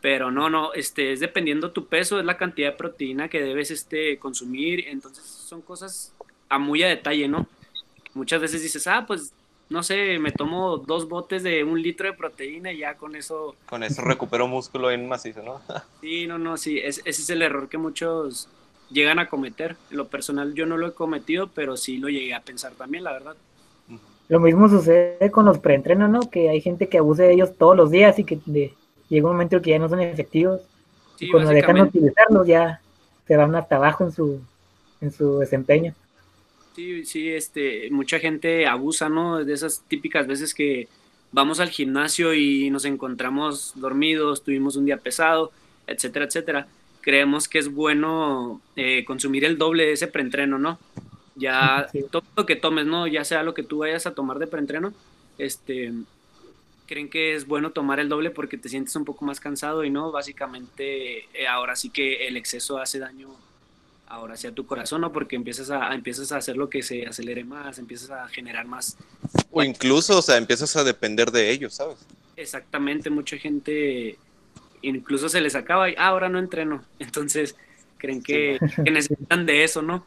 Pero 0.00 0.30
no, 0.30 0.48
no, 0.48 0.72
este, 0.72 1.12
es 1.12 1.18
dependiendo 1.18 1.72
tu 1.72 1.86
peso, 1.86 2.20
es 2.20 2.24
la 2.24 2.36
cantidad 2.36 2.70
de 2.70 2.76
proteína 2.76 3.28
que 3.28 3.42
debes 3.42 3.72
este, 3.72 4.18
consumir. 4.20 4.86
Entonces 4.86 5.24
son 5.24 5.62
cosas 5.62 6.14
a 6.48 6.60
muy 6.60 6.84
a 6.84 6.88
detalle, 6.88 7.26
¿no? 7.26 7.48
Muchas 8.14 8.40
veces 8.40 8.62
dices, 8.62 8.86
ah, 8.86 9.04
pues 9.04 9.32
no 9.68 9.82
sé, 9.82 10.20
me 10.20 10.30
tomo 10.30 10.76
dos 10.78 11.08
botes 11.08 11.42
de 11.42 11.64
un 11.64 11.82
litro 11.82 12.06
de 12.06 12.16
proteína 12.16 12.72
y 12.72 12.78
ya 12.78 12.94
con 12.94 13.16
eso... 13.16 13.56
Con 13.66 13.82
eso 13.82 14.00
recupero 14.00 14.46
músculo 14.46 14.92
en 14.92 15.08
macizo, 15.08 15.42
¿no? 15.42 15.60
sí, 16.00 16.28
no, 16.28 16.38
no, 16.38 16.56
sí, 16.56 16.78
ese 16.78 17.02
es 17.04 17.30
el 17.30 17.42
error 17.42 17.68
que 17.68 17.78
muchos 17.78 18.48
llegan 18.90 19.18
a 19.18 19.28
cometer. 19.28 19.76
En 19.90 19.96
lo 19.96 20.08
personal 20.08 20.54
yo 20.54 20.66
no 20.66 20.76
lo 20.76 20.88
he 20.88 20.92
cometido, 20.92 21.48
pero 21.54 21.76
sí 21.76 21.98
lo 21.98 22.08
llegué 22.08 22.34
a 22.34 22.40
pensar 22.40 22.72
también, 22.72 23.04
la 23.04 23.12
verdad. 23.12 23.36
Lo 24.28 24.38
mismo 24.38 24.68
sucede 24.68 25.30
con 25.30 25.44
los 25.44 25.58
preentrenos, 25.58 26.08
¿no? 26.08 26.30
Que 26.30 26.50
hay 26.50 26.60
gente 26.60 26.88
que 26.88 26.98
abusa 26.98 27.24
de 27.24 27.32
ellos 27.32 27.56
todos 27.56 27.76
los 27.76 27.90
días 27.90 28.18
y 28.18 28.24
que 28.24 28.38
llega 29.08 29.26
un 29.26 29.32
momento 29.32 29.60
que 29.60 29.70
ya 29.70 29.78
no 29.78 29.88
son 29.88 30.00
efectivos. 30.00 30.60
y 31.18 31.30
cuando 31.30 31.50
dejan 31.50 31.74
de 31.74 31.82
utilizarlos 31.82 32.46
ya 32.46 32.80
se 33.26 33.36
van 33.36 33.54
hasta 33.54 33.76
abajo 33.76 34.04
en 34.04 34.12
su, 34.12 34.40
en 35.00 35.12
su 35.12 35.38
desempeño. 35.38 35.94
Sí, 36.74 37.04
sí, 37.04 37.28
este, 37.28 37.90
mucha 37.90 38.18
gente 38.20 38.66
abusa, 38.66 39.08
¿no? 39.08 39.44
De 39.44 39.52
esas 39.52 39.82
típicas 39.88 40.26
veces 40.26 40.54
que 40.54 40.88
vamos 41.32 41.60
al 41.60 41.68
gimnasio 41.68 42.32
y 42.34 42.70
nos 42.70 42.84
encontramos 42.84 43.72
dormidos, 43.76 44.42
tuvimos 44.42 44.76
un 44.76 44.84
día 44.84 44.96
pesado, 44.96 45.52
etcétera, 45.86 46.26
etcétera. 46.26 46.68
Creemos 47.00 47.48
que 47.48 47.58
es 47.58 47.72
bueno 47.72 48.60
eh, 48.76 49.04
consumir 49.04 49.44
el 49.44 49.58
doble 49.58 49.86
de 49.86 49.92
ese 49.92 50.06
preentreno, 50.06 50.58
¿no? 50.58 50.78
Ya 51.36 51.88
todo 52.10 52.22
lo 52.36 52.46
que 52.46 52.56
tomes, 52.56 52.86
¿no? 52.86 53.06
Ya 53.06 53.24
sea 53.24 53.42
lo 53.42 53.54
que 53.54 53.62
tú 53.62 53.78
vayas 53.78 54.06
a 54.06 54.14
tomar 54.14 54.38
de 54.38 54.46
preentreno, 54.46 54.92
este, 55.38 55.92
creen 56.86 57.08
que 57.08 57.34
es 57.34 57.46
bueno 57.46 57.70
tomar 57.70 58.00
el 58.00 58.08
doble 58.08 58.30
porque 58.30 58.58
te 58.58 58.68
sientes 58.68 58.94
un 58.96 59.04
poco 59.04 59.24
más 59.24 59.40
cansado 59.40 59.84
y 59.84 59.90
no, 59.90 60.10
básicamente 60.10 61.24
eh, 61.32 61.46
ahora 61.48 61.76
sí 61.76 61.88
que 61.88 62.26
el 62.26 62.36
exceso 62.36 62.78
hace 62.78 62.98
daño 62.98 63.28
ahora 64.10 64.36
sea 64.36 64.52
tu 64.52 64.66
corazón, 64.66 65.00
¿no? 65.00 65.12
Porque 65.12 65.36
empiezas 65.36 65.70
a, 65.70 65.94
empiezas 65.94 66.32
a 66.32 66.38
hacer 66.38 66.56
lo 66.56 66.68
que 66.68 66.82
se 66.82 67.06
acelere 67.06 67.44
más, 67.44 67.78
empiezas 67.78 68.10
a 68.10 68.28
generar 68.28 68.66
más. 68.66 68.96
O 69.52 69.62
incluso, 69.62 70.18
o 70.18 70.22
sea, 70.22 70.36
empiezas 70.36 70.74
a 70.74 70.82
depender 70.82 71.30
de 71.30 71.50
ellos, 71.50 71.74
¿sabes? 71.74 71.98
Exactamente, 72.36 73.08
mucha 73.08 73.36
gente 73.38 74.18
incluso 74.82 75.28
se 75.28 75.40
les 75.40 75.54
acaba 75.54 75.90
y 75.90 75.94
ah, 75.96 76.08
ahora 76.08 76.28
no 76.28 76.38
entreno. 76.38 76.82
Entonces, 76.98 77.56
creen 77.98 78.22
que, 78.22 78.58
necesitan 78.90 79.46
de 79.46 79.64
eso, 79.64 79.82
¿no? 79.82 80.04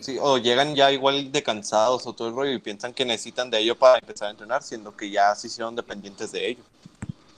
Sí, 0.00 0.16
o 0.20 0.38
llegan 0.38 0.74
ya 0.74 0.90
igual 0.90 1.30
de 1.30 1.42
cansados 1.42 2.06
o 2.06 2.12
todo 2.12 2.28
el 2.28 2.34
rollo 2.34 2.52
y 2.52 2.58
piensan 2.58 2.92
que 2.92 3.04
necesitan 3.04 3.48
de 3.48 3.60
ello 3.60 3.76
para 3.76 3.98
empezar 3.98 4.28
a 4.28 4.30
entrenar, 4.32 4.62
siendo 4.62 4.96
que 4.96 5.08
ya 5.08 5.34
se 5.36 5.46
hicieron 5.46 5.76
dependientes 5.76 6.32
de 6.32 6.48
ello. 6.48 6.62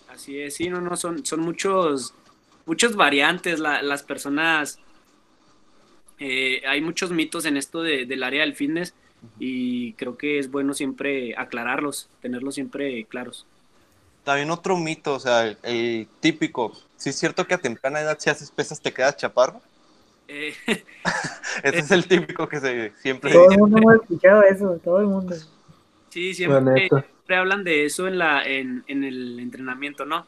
Así 0.09 0.41
es, 0.41 0.55
sí, 0.55 0.71
no, 0.71 0.81
no, 0.81 0.97
son, 0.97 1.27
son 1.27 1.41
muchos, 1.41 2.15
muchas 2.65 2.97
variantes. 2.97 3.61
las 3.61 4.03
personas 4.03 4.79
eh, 6.19 6.63
hay 6.67 6.81
muchos 6.81 7.11
mitos 7.11 7.45
en 7.45 7.57
esto 7.57 7.83
del 7.83 8.23
área 8.23 8.41
del 8.41 8.55
fitness 8.55 8.95
y 9.39 9.93
creo 9.95 10.17
que 10.17 10.39
es 10.39 10.51
bueno 10.51 10.73
siempre 10.73 11.35
aclararlos, 11.37 12.09
tenerlos 12.21 12.55
siempre 12.55 13.05
claros. 13.05 13.47
También 14.27 14.51
otro 14.51 14.77
mito, 14.77 15.15
o 15.15 15.21
sea, 15.21 15.57
el, 15.63 16.09
típico, 16.19 16.73
si 16.97 17.11
es 17.11 17.17
cierto 17.17 17.47
que 17.47 17.55
a 17.55 17.59
temprana 17.59 18.01
edad 18.01 18.19
si 18.19 18.29
haces 18.29 18.51
pesas 18.51 18.81
te 18.81 18.93
quedas 18.93 19.17
chaparro. 19.17 19.63
Eh, 20.27 20.53
Ese 21.63 21.79
es 21.79 21.91
el 21.93 22.09
típico 22.09 22.49
que 22.49 22.59
se, 22.59 22.93
siempre 23.01 23.31
Todo 23.31 23.53
el 23.53 23.59
mundo 23.59 23.89
ha 23.89 23.95
escuchado 23.95 24.43
eso, 24.43 24.81
todo 24.83 24.99
el 24.99 25.07
mundo. 25.07 25.37
Sí, 26.09 26.35
siempre, 26.35 26.89
siempre 26.89 27.37
hablan 27.37 27.63
de 27.63 27.85
eso 27.85 28.09
en, 28.09 28.19
la, 28.19 28.45
en, 28.45 28.83
en, 28.89 29.05
el 29.05 29.39
entrenamiento, 29.39 30.05
¿no? 30.05 30.27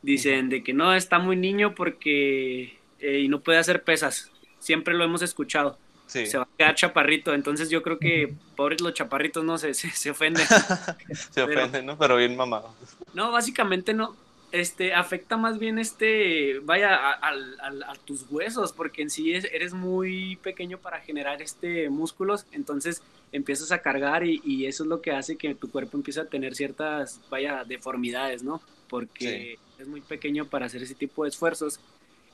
Dicen 0.00 0.48
de 0.48 0.64
que 0.64 0.72
no, 0.72 0.94
está 0.94 1.18
muy 1.18 1.36
niño 1.36 1.74
porque 1.74 2.78
eh, 2.98 3.18
y 3.20 3.28
no 3.28 3.40
puede 3.40 3.58
hacer 3.58 3.84
pesas 3.84 4.30
siempre 4.64 4.94
lo 4.94 5.04
hemos 5.04 5.20
escuchado. 5.20 5.78
Se 6.26 6.38
va 6.38 6.44
a 6.44 6.48
quedar 6.56 6.74
chaparrito, 6.74 7.34
entonces 7.34 7.70
yo 7.70 7.82
creo 7.82 7.98
que 7.98 8.34
pobres 8.56 8.80
los 8.80 8.94
chaparritos 8.94 9.44
no 9.44 9.58
se, 9.58 9.74
se, 9.74 10.10
ofenden. 10.10 10.46
se 11.30 11.42
ofenden, 11.42 11.86
¿no? 11.86 11.98
Pero 11.98 12.16
bien 12.16 12.36
mamado. 12.36 12.74
No, 13.14 13.32
básicamente 13.32 13.94
no. 13.94 14.16
Este, 14.52 14.94
afecta 14.94 15.36
más 15.36 15.58
bien 15.58 15.80
este, 15.80 16.60
vaya, 16.60 16.94
a, 16.94 17.94
tus 18.04 18.24
huesos, 18.30 18.72
porque 18.72 19.02
en 19.02 19.10
sí 19.10 19.32
eres 19.32 19.74
muy 19.74 20.36
pequeño 20.36 20.78
para 20.78 21.00
generar 21.00 21.42
este 21.42 21.90
músculos, 21.90 22.46
entonces 22.52 23.02
empiezas 23.32 23.72
a 23.72 23.78
cargar 23.78 24.24
y, 24.24 24.66
eso 24.66 24.84
es 24.84 24.88
lo 24.88 25.02
que 25.02 25.10
hace 25.10 25.36
que 25.36 25.56
tu 25.56 25.68
cuerpo 25.68 25.96
empiece 25.96 26.20
a 26.20 26.26
tener 26.26 26.54
ciertas, 26.54 27.20
vaya, 27.28 27.64
deformidades, 27.64 28.44
¿no? 28.44 28.62
Porque 28.88 29.58
es 29.80 29.88
muy 29.88 30.02
pequeño 30.02 30.44
para 30.46 30.66
hacer 30.66 30.84
ese 30.84 30.94
tipo 30.94 31.24
de 31.24 31.30
esfuerzos 31.30 31.80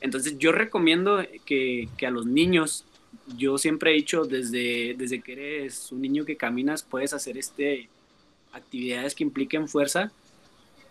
entonces 0.00 0.38
yo 0.38 0.52
recomiendo 0.52 1.22
que, 1.44 1.88
a 2.06 2.10
los 2.10 2.26
niños, 2.26 2.84
yo 3.36 3.58
siempre 3.58 3.90
he 3.90 3.94
dicho 3.94 4.24
desde, 4.24 4.94
desde 4.96 5.20
que 5.20 5.32
eres 5.32 5.92
un 5.92 6.02
niño 6.02 6.24
que 6.24 6.36
caminas, 6.36 6.82
puedes 6.82 7.12
hacer 7.12 7.38
este, 7.38 7.88
actividades 8.52 9.14
que 9.14 9.24
impliquen 9.24 9.68
fuerza, 9.68 10.12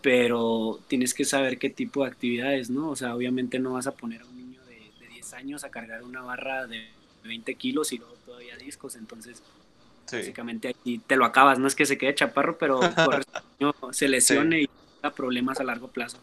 pero 0.01 0.79
tienes 0.87 1.13
que 1.13 1.25
saber 1.25 1.57
qué 1.57 1.69
tipo 1.69 2.03
de 2.03 2.09
actividades, 2.09 2.69
¿no? 2.69 2.89
O 2.89 2.95
sea, 2.95 3.15
obviamente 3.15 3.59
no 3.59 3.73
vas 3.73 3.87
a 3.87 3.91
poner 3.91 4.21
a 4.21 4.25
un 4.25 4.37
niño 4.37 4.61
de, 4.65 5.07
10 5.09 5.33
años 5.33 5.63
a 5.63 5.69
cargar 5.69 6.03
una 6.03 6.21
barra 6.21 6.67
de 6.67 6.87
20 7.23 7.55
kilos 7.55 7.91
y 7.91 7.97
luego 7.97 8.13
todavía 8.25 8.55
discos, 8.57 8.95
entonces 8.95 9.41
básicamente 10.11 10.69
aquí 10.69 10.99
te 11.05 11.15
lo 11.15 11.25
acabas, 11.25 11.59
no 11.59 11.67
es 11.67 11.75
que 11.75 11.85
se 11.85 11.97
quede 11.97 12.15
chaparro, 12.15 12.57
pero 12.57 12.79
se 13.91 14.07
lesione 14.07 14.61
y 14.61 14.67
tenga 14.67 15.13
problemas 15.13 15.59
a 15.59 15.63
largo 15.63 15.87
plazo. 15.89 16.17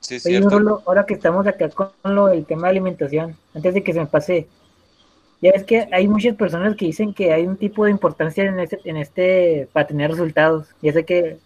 Sí, 0.00 0.18
ahora 0.86 1.06
que 1.06 1.14
estamos 1.14 1.46
acá 1.46 1.68
con 1.70 1.92
lo 2.04 2.26
del 2.26 2.46
tema 2.46 2.62
de 2.62 2.70
alimentación, 2.70 3.36
antes 3.54 3.74
de 3.74 3.82
que 3.82 3.92
se 3.92 4.00
me 4.00 4.06
pase, 4.06 4.48
ya 5.40 5.50
es 5.50 5.64
que 5.64 5.88
hay 5.92 6.06
muchas 6.06 6.36
personas 6.36 6.76
que 6.76 6.86
dicen 6.86 7.14
que 7.14 7.32
hay 7.32 7.46
un 7.46 7.56
tipo 7.56 7.84
de 7.84 7.90
importancia 7.90 8.44
en 8.44 8.60
este, 8.60 8.78
en 8.84 8.96
este 8.96 9.68
para 9.72 9.86
tener 9.86 10.10
resultados. 10.10 10.68
Ya 10.82 10.92
sé 10.92 11.04
que 11.04 11.38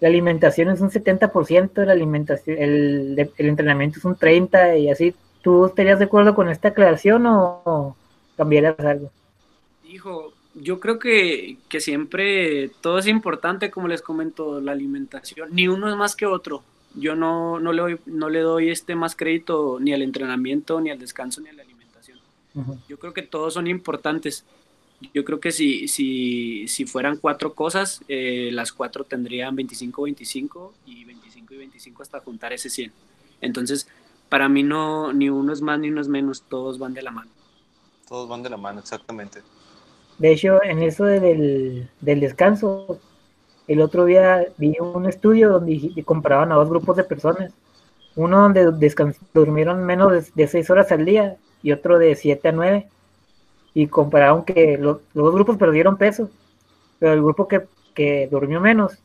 la 0.00 0.08
alimentación 0.08 0.70
es 0.70 0.80
un 0.80 0.90
70%, 0.90 1.84
la 1.84 1.92
alimentación, 1.92 2.56
el, 2.58 3.30
el 3.36 3.46
entrenamiento 3.46 3.98
es 3.98 4.04
un 4.04 4.16
30% 4.16 4.80
y 4.80 4.90
así. 4.90 5.14
¿Tú 5.42 5.66
estarías 5.66 5.98
de 5.98 6.06
acuerdo 6.06 6.34
con 6.34 6.48
esta 6.48 6.68
aclaración 6.68 7.26
o, 7.26 7.96
cambiarías 8.36 8.78
algo? 8.80 9.10
Hijo, 9.84 10.32
yo 10.54 10.80
creo 10.80 10.98
que, 10.98 11.56
que 11.68 11.80
siempre 11.80 12.70
todo 12.80 12.98
es 12.98 13.06
importante, 13.06 13.70
como 13.70 13.88
les 13.88 14.02
comento, 14.02 14.60
la 14.60 14.72
alimentación. 14.72 15.48
Ni 15.52 15.68
uno 15.68 15.88
es 15.88 15.96
más 15.96 16.16
que 16.16 16.26
otro 16.26 16.62
yo 16.94 17.14
no, 17.14 17.60
no, 17.60 17.72
le 17.72 17.82
doy, 17.82 17.98
no 18.06 18.28
le 18.28 18.40
doy 18.40 18.70
este 18.70 18.94
más 18.94 19.14
crédito 19.14 19.78
ni 19.80 19.92
al 19.92 20.02
entrenamiento, 20.02 20.80
ni 20.80 20.90
al 20.90 20.98
descanso, 20.98 21.40
ni 21.40 21.48
a 21.48 21.52
la 21.52 21.62
Yo 22.88 22.98
creo 22.98 23.12
que 23.12 23.22
todos 23.22 23.54
son 23.54 23.66
importantes. 23.66 24.44
Yo 25.14 25.24
creo 25.24 25.40
que 25.40 25.50
si, 25.50 25.88
si, 25.88 26.68
si 26.68 26.84
fueran 26.84 27.16
cuatro 27.16 27.54
cosas, 27.54 28.02
eh, 28.08 28.50
las 28.52 28.72
cuatro 28.72 29.04
tendrían 29.04 29.56
25-25 29.56 30.72
y 30.86 31.04
25 31.04 31.54
y 31.54 31.56
25 31.56 32.02
hasta 32.02 32.20
juntar 32.20 32.52
ese 32.52 32.68
100. 32.68 32.92
Entonces, 33.40 33.88
para 34.28 34.48
mí 34.48 34.62
no, 34.62 35.12
ni 35.12 35.30
uno 35.30 35.52
es 35.52 35.62
más 35.62 35.78
ni 35.78 35.88
uno 35.88 36.00
es 36.00 36.08
menos, 36.08 36.42
todos 36.42 36.78
van 36.78 36.92
de 36.92 37.02
la 37.02 37.10
mano. 37.10 37.30
Todos 38.08 38.28
van 38.28 38.42
de 38.42 38.50
la 38.50 38.56
mano, 38.56 38.80
exactamente. 38.80 39.40
De 40.18 40.32
hecho, 40.32 40.62
en 40.62 40.82
eso 40.82 41.04
del, 41.04 41.88
del 42.00 42.20
descanso, 42.20 43.00
el 43.70 43.80
otro 43.80 44.04
día 44.04 44.46
vi 44.58 44.74
un 44.80 45.06
estudio 45.06 45.48
donde 45.48 45.92
compraban 46.04 46.50
a 46.50 46.56
dos 46.56 46.68
grupos 46.68 46.96
de 46.96 47.04
personas. 47.04 47.52
Uno 48.16 48.40
donde 48.40 48.64
durmieron 49.32 49.84
menos 49.84 50.34
de, 50.34 50.48
seis 50.48 50.68
horas 50.70 50.90
al 50.90 51.04
día 51.04 51.36
y 51.62 51.72
otro 51.72 51.98
de 51.98 52.14
siete 52.14 52.48
a 52.48 52.52
nueve. 52.52 52.88
Y 53.74 53.86
compararon 53.86 54.44
que 54.44 54.78
los 54.78 55.00
dos 55.14 55.34
grupos 55.34 55.56
perdieron 55.56 55.96
peso, 55.96 56.30
pero 56.98 57.12
el 57.12 57.22
grupo 57.22 57.48
que, 57.48 57.66
durmió 58.30 58.60
menos 58.60 58.98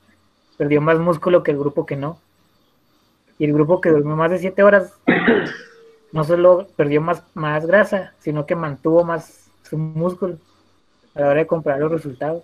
perdió 0.58 0.80
más 0.80 0.98
músculo 1.00 1.44
que 1.44 1.52
el 1.52 1.58
grupo 1.58 1.86
que 1.86 1.98
no. 1.98 2.20
Y 3.38 3.46
el 3.46 3.54
grupo 3.54 3.82
que 3.82 3.90
durmió 3.90 4.16
más 4.16 4.32
de 4.32 4.40
siete 4.40 4.64
horas 4.64 4.94
no 6.14 6.24
solo 6.24 6.68
perdió 6.78 7.02
más, 7.02 7.24
más 7.34 7.66
grasa, 7.66 8.14
sino 8.20 8.46
que 8.46 8.56
mantuvo 8.56 9.04
más 9.04 9.52
su 9.64 9.78
músculo 9.78 10.38
a 11.14 11.22
la 11.22 11.28
hora 11.28 11.40
de 11.42 11.48
comparar 11.48 11.82
los 11.82 11.92
resultados. 11.92 12.44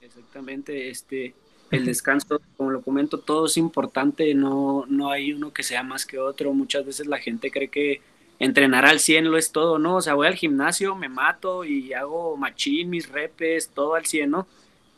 Exactamente, 0.00 0.88
este, 0.88 1.34
el 1.72 1.86
descanso, 1.86 2.40
como 2.56 2.70
lo 2.70 2.82
comento, 2.82 3.18
todo 3.18 3.46
es 3.46 3.56
importante, 3.56 4.34
no, 4.34 4.84
no 4.88 5.10
hay 5.10 5.32
uno 5.32 5.52
que 5.52 5.62
sea 5.62 5.82
más 5.82 6.04
que 6.04 6.18
otro. 6.18 6.52
Muchas 6.52 6.84
veces 6.84 7.06
la 7.06 7.18
gente 7.18 7.50
cree 7.50 7.68
que 7.68 8.02
entrenar 8.42 8.84
al 8.84 8.98
100 8.98 9.30
lo 9.30 9.38
es 9.38 9.52
todo, 9.52 9.78
¿no? 9.78 9.96
O 9.96 10.02
sea, 10.02 10.14
voy 10.14 10.26
al 10.26 10.34
gimnasio, 10.34 10.96
me 10.96 11.08
mato 11.08 11.64
y 11.64 11.92
hago 11.92 12.36
machín, 12.36 12.90
mis 12.90 13.08
repes, 13.08 13.68
todo 13.68 13.94
al 13.94 14.04
100, 14.04 14.30
¿no? 14.32 14.48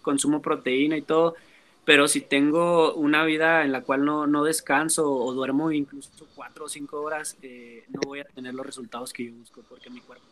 Consumo 0.01 0.41
proteína 0.41 0.97
y 0.97 1.03
todo. 1.03 1.35
Pero 1.85 2.09
si 2.09 2.23
tengo 2.23 2.95
una 2.95 3.23
vida 3.27 3.63
en 3.63 3.71
la 3.71 3.83
cual 3.83 4.07
no, 4.07 4.27
no 4.27 4.45
descanso 4.45 5.13
o 5.13 5.35
duermo 5.35 5.71
incluso 5.71 6.09
cuatro 6.35 6.65
o 6.65 6.69
cinco 6.71 7.03
horas, 7.03 7.37
eh, 7.43 7.85
no 7.89 8.01
voy 8.07 8.21
a 8.21 8.25
tener 8.25 8.55
los 8.55 8.65
resultados 8.65 9.13
que 9.13 9.27
yo 9.27 9.33
busco 9.35 9.61
porque 9.69 9.91
mi 9.91 10.01
cuerpo 10.01 10.25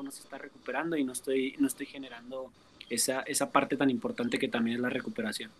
no 0.00 0.12
se 0.12 0.22
está 0.22 0.38
recuperando 0.38 0.96
y 0.96 1.02
no 1.02 1.12
estoy, 1.12 1.56
no 1.58 1.66
estoy 1.66 1.86
generando 1.86 2.52
esa, 2.88 3.22
esa 3.22 3.50
parte 3.50 3.76
tan 3.76 3.90
importante 3.90 4.38
que 4.38 4.46
también 4.46 4.76
es 4.76 4.80
la 4.80 4.90
recuperación. 4.90 5.50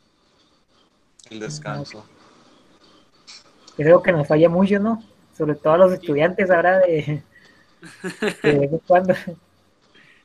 El 1.28 1.40
descanso. 1.40 2.06
Creo 3.76 4.00
que 4.00 4.12
nos 4.12 4.28
falla 4.28 4.48
mucho, 4.48 4.78
¿no? 4.78 5.02
Sobre 5.40 5.56
todo 5.56 5.72
a 5.72 5.78
los 5.78 5.92
estudiantes 5.94 6.50
ahora 6.52 6.78
de, 6.80 7.24
de 8.42 8.58
vez 8.58 8.72
en 8.72 8.78
cuando. 8.80 9.14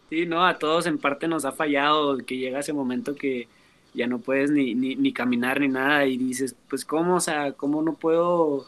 Sí, 0.09 0.25
no, 0.27 0.45
a 0.45 0.59
todos 0.59 0.85
en 0.85 0.99
parte 0.99 1.27
nos 1.27 1.45
ha 1.45 1.51
fallado 1.51 2.17
que 2.19 2.37
llega 2.37 2.59
ese 2.59 2.73
momento 2.73 3.17
que 3.17 3.49
ya 3.93 4.07
no 4.07 4.19
puedes 4.21 4.51
ni, 4.51 4.75
ni, 4.75 4.95
ni 4.95 5.13
caminar 5.13 5.59
ni 5.59 5.67
nada 5.67 6.05
y 6.05 6.17
dices, 6.17 6.55
pues 6.69 6.85
cómo, 6.85 7.15
o 7.15 7.19
sea, 7.19 7.53
cómo 7.53 7.81
no 7.81 7.95
puedo 7.95 8.67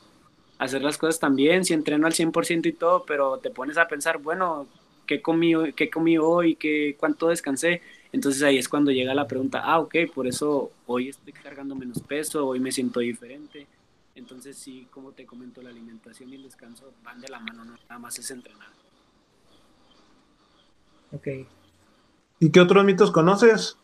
hacer 0.57 0.81
las 0.83 0.97
cosas 0.97 1.19
tan 1.19 1.35
bien 1.35 1.65
si 1.65 1.73
entreno 1.73 2.07
al 2.07 2.13
100% 2.13 2.69
y 2.69 2.73
todo, 2.73 3.05
pero 3.05 3.37
te 3.39 3.51
pones 3.51 3.77
a 3.77 3.87
pensar, 3.87 4.19
bueno, 4.19 4.67
¿qué 5.05 5.21
comí, 5.21 5.53
qué 5.75 5.89
comí 5.91 6.17
hoy? 6.17 6.55
¿Qué, 6.55 6.95
¿Cuánto 6.99 7.29
descansé? 7.29 7.81
Entonces 8.11 8.41
ahí 8.43 8.57
es 8.57 8.69
cuando 8.69 8.91
llega 8.91 9.13
la 9.13 9.27
pregunta, 9.27 9.61
ah, 9.63 9.79
ok, 9.79 9.95
por 10.13 10.27
eso 10.27 10.71
hoy 10.87 11.09
estoy 11.09 11.33
cargando 11.33 11.75
menos 11.75 12.01
peso, 12.01 12.47
hoy 12.47 12.59
me 12.59 12.71
siento 12.71 12.99
diferente. 13.01 13.67
Entonces 14.17 14.57
sí, 14.57 14.87
como 14.89 15.11
te 15.11 15.27
comento, 15.27 15.61
la 15.61 15.69
alimentación 15.69 16.31
y 16.31 16.35
el 16.35 16.43
descanso 16.43 16.91
van 17.03 17.21
de 17.21 17.29
la 17.29 17.39
mano, 17.39 17.63
no 17.63 17.77
nada 17.87 17.99
más 17.99 18.17
es 18.17 18.31
entrenar. 18.31 18.67
Ok. 21.11 21.27
¿Y 22.39 22.51
qué 22.51 22.59
otros 22.59 22.83
mitos 22.83 23.11
conoces? 23.11 23.77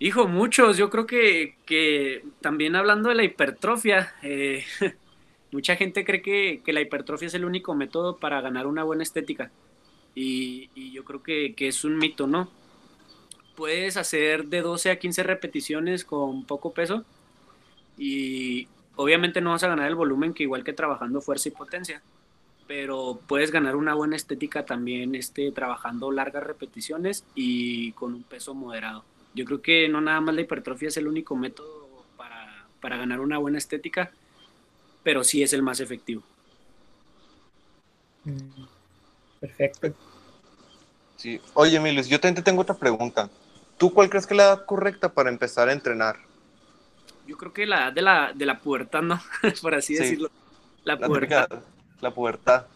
Hijo, 0.00 0.26
muchos. 0.26 0.76
Yo 0.76 0.90
creo 0.90 1.06
que, 1.06 1.54
que 1.64 2.24
también 2.40 2.74
hablando 2.74 3.08
de 3.08 3.14
la 3.14 3.22
hipertrofia, 3.22 4.14
eh, 4.24 4.64
mucha 5.52 5.76
gente 5.76 6.04
cree 6.04 6.20
que, 6.20 6.60
que, 6.64 6.72
la 6.72 6.80
hipertrofia 6.80 7.28
es 7.28 7.34
el 7.34 7.44
único 7.44 7.76
método 7.76 8.16
para 8.16 8.40
ganar 8.40 8.66
una 8.66 8.82
buena 8.82 9.04
estética. 9.04 9.52
Y, 10.16 10.70
y 10.74 10.90
yo 10.90 11.04
creo 11.04 11.22
que, 11.22 11.54
que, 11.54 11.68
es 11.68 11.84
un 11.84 11.98
mito, 11.98 12.26
¿no? 12.26 12.50
Puedes 13.54 13.96
hacer 13.96 14.46
de 14.46 14.60
12 14.60 14.90
a 14.90 14.98
15 14.98 15.22
repeticiones 15.22 16.04
con 16.04 16.44
poco 16.46 16.72
peso 16.74 17.04
y 17.96 18.68
obviamente 18.96 19.40
no 19.40 19.50
vas 19.50 19.62
a 19.62 19.68
ganar 19.68 19.88
el 19.88 19.94
volumen 19.94 20.34
que 20.34 20.44
igual 20.44 20.64
que 20.64 20.72
trabajando 20.72 21.20
fuerza 21.20 21.48
y 21.48 21.52
potencia, 21.52 22.02
pero 22.66 23.20
puedes 23.26 23.50
ganar 23.50 23.76
una 23.76 23.94
buena 23.94 24.16
estética 24.16 24.64
también 24.64 25.14
este, 25.14 25.50
trabajando 25.52 26.10
largas 26.10 26.44
repeticiones 26.44 27.24
y 27.34 27.92
con 27.92 28.14
un 28.14 28.22
peso 28.22 28.54
moderado. 28.54 29.04
Yo 29.34 29.44
creo 29.44 29.62
que 29.62 29.88
no 29.88 30.00
nada 30.00 30.20
más 30.20 30.34
la 30.34 30.42
hipertrofia 30.42 30.88
es 30.88 30.96
el 30.96 31.08
único 31.08 31.36
método 31.36 32.04
para, 32.16 32.66
para 32.80 32.96
ganar 32.96 33.20
una 33.20 33.38
buena 33.38 33.58
estética, 33.58 34.12
pero 35.02 35.24
sí 35.24 35.42
es 35.42 35.52
el 35.52 35.62
más 35.62 35.80
efectivo. 35.80 36.22
Mm, 38.24 38.64
Perfecto. 39.40 39.94
Sí. 41.16 41.40
Oye, 41.54 41.80
Miles, 41.80 42.08
yo 42.08 42.20
también 42.20 42.36
te 42.36 42.42
tengo 42.42 42.62
otra 42.62 42.76
pregunta. 42.76 43.28
¿Tú 43.76 43.92
cuál 43.92 44.08
crees 44.08 44.26
que 44.26 44.34
es 44.34 44.38
la 44.38 44.44
edad 44.44 44.64
correcta 44.66 45.12
para 45.12 45.30
empezar 45.30 45.68
a 45.68 45.72
entrenar? 45.72 46.16
Yo 47.32 47.38
creo 47.38 47.52
que 47.54 47.64
la 47.64 47.84
edad 47.84 47.92
de 47.94 48.02
la, 48.02 48.32
de 48.34 48.44
la 48.44 48.60
pubertad, 48.60 49.00
¿no? 49.00 49.18
Por 49.62 49.74
así 49.74 49.96
Sí. 49.96 50.02
decirlo. 50.02 50.30
La 50.84 50.96
La, 50.96 51.06
pubertad. 51.06 51.48
típica- 51.48 51.64
la 52.02 52.10
pubertad. 52.12 52.66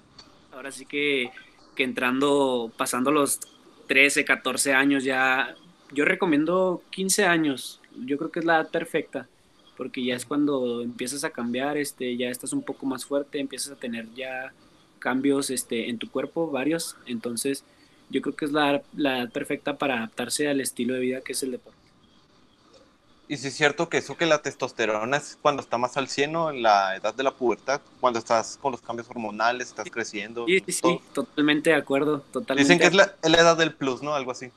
Ahora 0.51 0.73
sí 0.73 0.87
que, 0.87 1.31
que 1.75 1.83
entrando, 1.85 2.73
pasando 2.79 3.11
los 3.13 3.39
13, 3.87 4.25
14 4.25 4.73
años 4.73 5.05
ya, 5.05 5.55
yo 5.93 6.07
recomiendo 6.07 6.83
15 6.89 7.27
años. 7.27 7.83
Yo 8.07 8.17
creo 8.17 8.31
que 8.31 8.39
es 8.39 8.47
la 8.47 8.61
edad 8.61 8.71
perfecta, 8.71 9.29
porque 9.77 10.03
ya 10.03 10.15
es 10.17 10.25
cuando 10.25 10.81
empiezas 10.81 11.23
a 11.25 11.29
cambiar, 11.31 11.77
este, 11.77 12.17
ya 12.17 12.31
estás 12.31 12.55
un 12.55 12.63
poco 12.63 12.87
más 12.87 13.05
fuerte, 13.05 13.39
empiezas 13.39 13.73
a 13.73 13.77
tener 13.77 14.07
ya 14.15 14.55
cambios 15.01 15.51
este, 15.51 15.91
en 15.91 15.99
tu 15.99 16.11
cuerpo, 16.11 16.51
varios. 16.51 16.97
Entonces, 17.05 17.63
yo 18.09 18.23
creo 18.23 18.35
que 18.35 18.47
es 18.47 18.53
la, 18.53 18.81
la 18.97 19.19
edad 19.19 19.31
perfecta 19.33 19.77
para 19.77 19.99
adaptarse 19.99 20.49
al 20.49 20.63
estilo 20.63 20.95
de 20.95 21.01
vida 21.01 21.21
que 21.21 21.33
es 21.33 21.43
el 21.43 21.51
deporte. 21.51 21.75
Y 23.28 23.37
si 23.38 23.49
es 23.49 23.54
cierto 23.54 23.88
que 23.88 23.99
eso 23.99 24.16
que 24.16 24.25
la 24.25 24.40
testosterona 24.40 25.16
es 25.16 25.37
cuando 25.42 25.61
está 25.61 25.78
más 25.78 25.97
al 25.97 26.09
cielo 26.09 26.50
en 26.50 26.62
la 26.62 26.95
edad 26.95 27.12
de 27.12 27.25
la 27.25 27.33
pubertad, 27.33 27.80
cuando 27.98 28.20
estás 28.20 28.57
con 28.62 28.70
los 28.70 28.81
cambios 28.81 29.11
hormonales, 29.11 29.68
estás 29.68 29.90
creciendo. 29.90 30.46
Sí, 30.46 30.62
sí, 30.66 30.72
sí, 30.72 31.01
totalmente 31.12 31.70
de 31.70 31.77
acuerdo, 31.77 32.20
totalmente. 32.33 32.62
Dicen 32.62 32.79
que 32.79 32.87
es 32.87 32.94
la, 32.94 33.40
edad 33.40 33.57
del 33.57 33.74
plus, 33.74 34.01
¿no? 34.01 34.14
Algo 34.14 34.31
así. 34.31 34.51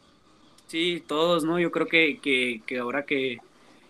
Sí, 0.68 1.04
todos, 1.08 1.44
¿no? 1.44 1.60
Yo 1.60 1.72
creo 1.72 1.88
que, 1.88 2.20
que, 2.20 2.62
que 2.68 2.78
ahora 2.78 3.06
que, 3.06 3.40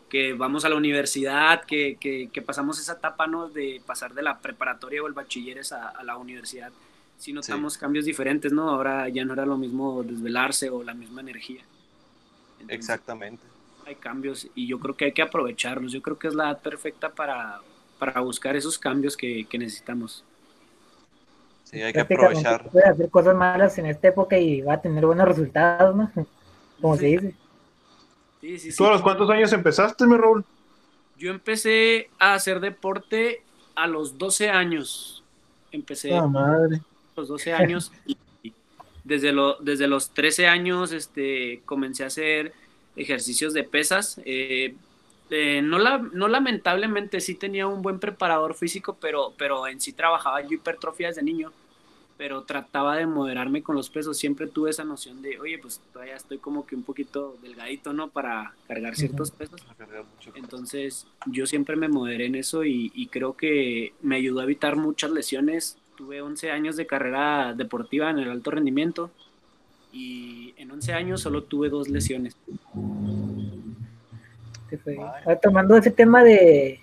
que 0.07 0.31
vamos 0.31 0.63
a 0.63 0.69
la 0.69 0.75
universidad, 0.75 1.65
que, 1.65 1.97
que, 1.99 2.41
pasamos 2.41 2.79
esa 2.79 2.93
etapa, 2.93 3.27
¿no? 3.27 3.49
De 3.49 3.81
pasar 3.85 4.13
de 4.13 4.21
la 4.21 4.39
preparatoria 4.39 5.03
o 5.03 5.07
el 5.07 5.13
bachilleres 5.13 5.73
a, 5.73 5.89
a 5.89 6.03
la 6.05 6.15
universidad, 6.15 6.71
sí 7.17 7.33
notamos 7.33 7.77
cambios 7.77 8.05
diferentes, 8.05 8.53
¿no? 8.53 8.69
Ahora 8.69 9.09
ya 9.09 9.25
no 9.25 9.33
era 9.33 9.45
lo 9.45 9.57
mismo 9.57 10.03
desvelarse 10.03 10.69
o 10.69 10.83
la 10.83 10.93
misma 10.93 11.19
energía. 11.19 11.63
Entonces, 12.61 12.79
Exactamente. 12.79 13.43
Hay 13.89 13.95
cambios 13.97 14.47
y 14.55 14.67
yo 14.67 14.79
creo 14.79 14.95
que 14.95 15.05
hay 15.05 15.13
que 15.13 15.23
aprovecharlos. 15.23 15.91
Yo 15.93 16.01
creo 16.03 16.19
que 16.19 16.27
es 16.29 16.35
la 16.35 16.45
edad 16.51 16.61
perfecta 16.61 17.09
para, 17.13 17.61
para 17.99 18.21
buscar 18.21 18.55
esos 18.55 18.79
cambios 18.79 19.17
que, 19.17 19.47
que 19.47 19.57
necesitamos. 19.57 20.25
Sí, 21.63 21.81
hay 21.81 21.93
que 21.93 21.99
aprovechar. 22.01 22.69
Puede 22.71 22.87
hacer 22.87 23.09
cosas 23.09 23.35
malas 23.35 23.77
en 23.79 23.87
esta 23.87 24.09
época 24.09 24.37
y 24.37 24.61
va 24.61 24.75
a 24.75 24.81
tener 24.81 25.05
buenos 25.05 25.27
resultados, 25.27 25.95
¿no? 25.95 26.11
Como 26.81 26.97
se 26.97 27.07
dice. 27.07 27.35
Sí, 28.41 28.59
sí, 28.59 28.73
sí. 28.73 28.77
¿Tú 28.77 28.85
a 28.85 28.91
los 28.91 29.01
cuántos 29.01 29.29
años 29.29 29.51
empezaste, 29.53 30.05
mi 30.07 30.17
Raúl? 30.17 30.45
Yo 31.15 31.31
empecé 31.31 32.13
a 32.19 32.33
hacer 32.35 32.59
deporte 32.59 33.47
a 33.75 33.87
los 33.87 34.17
12 34.17 34.49
años. 34.49 35.25
Empecé 35.71 36.13
Ah, 36.15 36.27
madre. 36.27 36.81
los 37.15 37.27
12 37.27 37.53
años 37.53 37.91
y 38.05 38.17
y 38.43 38.55
desde, 39.03 39.31
lo, 39.33 39.57
desde 39.59 39.87
los 39.87 40.13
13 40.13 40.47
años 40.47 40.91
este, 40.91 41.63
comencé 41.65 42.03
a 42.03 42.07
hacer 42.07 42.53
ejercicios 42.99 43.53
de 43.53 43.63
pesas. 43.63 44.21
Eh, 44.25 44.75
eh, 45.31 45.61
no, 45.63 45.79
la, 45.79 45.97
no 45.97 46.27
lamentablemente 46.27 47.21
sí 47.21 47.35
tenía 47.35 47.67
un 47.67 47.81
buen 47.81 47.99
preparador 47.99 48.55
físico, 48.55 48.97
pero, 48.99 49.33
pero 49.37 49.67
en 49.67 49.79
sí 49.79 49.93
trabajaba 49.93 50.41
yo 50.41 50.53
hipertrofia 50.53 51.07
desde 51.07 51.23
niño, 51.23 51.51
pero 52.17 52.43
trataba 52.43 52.97
de 52.97 53.05
moderarme 53.05 53.63
con 53.63 53.75
los 53.75 53.89
pesos. 53.89 54.17
Siempre 54.17 54.47
tuve 54.47 54.71
esa 54.71 54.83
noción 54.83 55.21
de, 55.21 55.39
oye, 55.39 55.57
pues 55.59 55.81
todavía 55.93 56.15
estoy 56.15 56.39
como 56.39 56.65
que 56.65 56.75
un 56.75 56.83
poquito 56.83 57.37
delgadito, 57.41 57.93
¿no? 57.93 58.09
Para 58.09 58.53
cargar 58.67 58.95
ciertos 58.95 59.31
pesos. 59.31 59.61
Entonces 60.35 61.07
yo 61.27 61.45
siempre 61.45 61.75
me 61.75 61.87
moderé 61.87 62.25
en 62.25 62.35
eso 62.35 62.65
y, 62.65 62.91
y, 62.93 63.07
creo 63.07 63.37
que 63.37 63.93
me 64.01 64.17
ayudó 64.17 64.41
a 64.41 64.43
evitar 64.43 64.75
muchas 64.75 65.11
lesiones. 65.11 65.77
Tuve 65.95 66.21
11 66.21 66.51
años 66.51 66.75
de 66.75 66.87
carrera 66.87 67.53
deportiva 67.53 68.09
en 68.09 68.19
el 68.19 68.29
alto 68.29 68.51
rendimiento 68.51 69.11
y 69.91 70.53
en 70.57 70.71
11 70.71 70.93
años 70.93 71.21
solo 71.21 71.43
tuve 71.43 71.69
dos 71.69 71.89
lesiones. 71.89 72.35
Ahora, 75.25 75.39
tomando 75.39 75.75
ese 75.75 75.91
tema 75.91 76.23
de, 76.23 76.81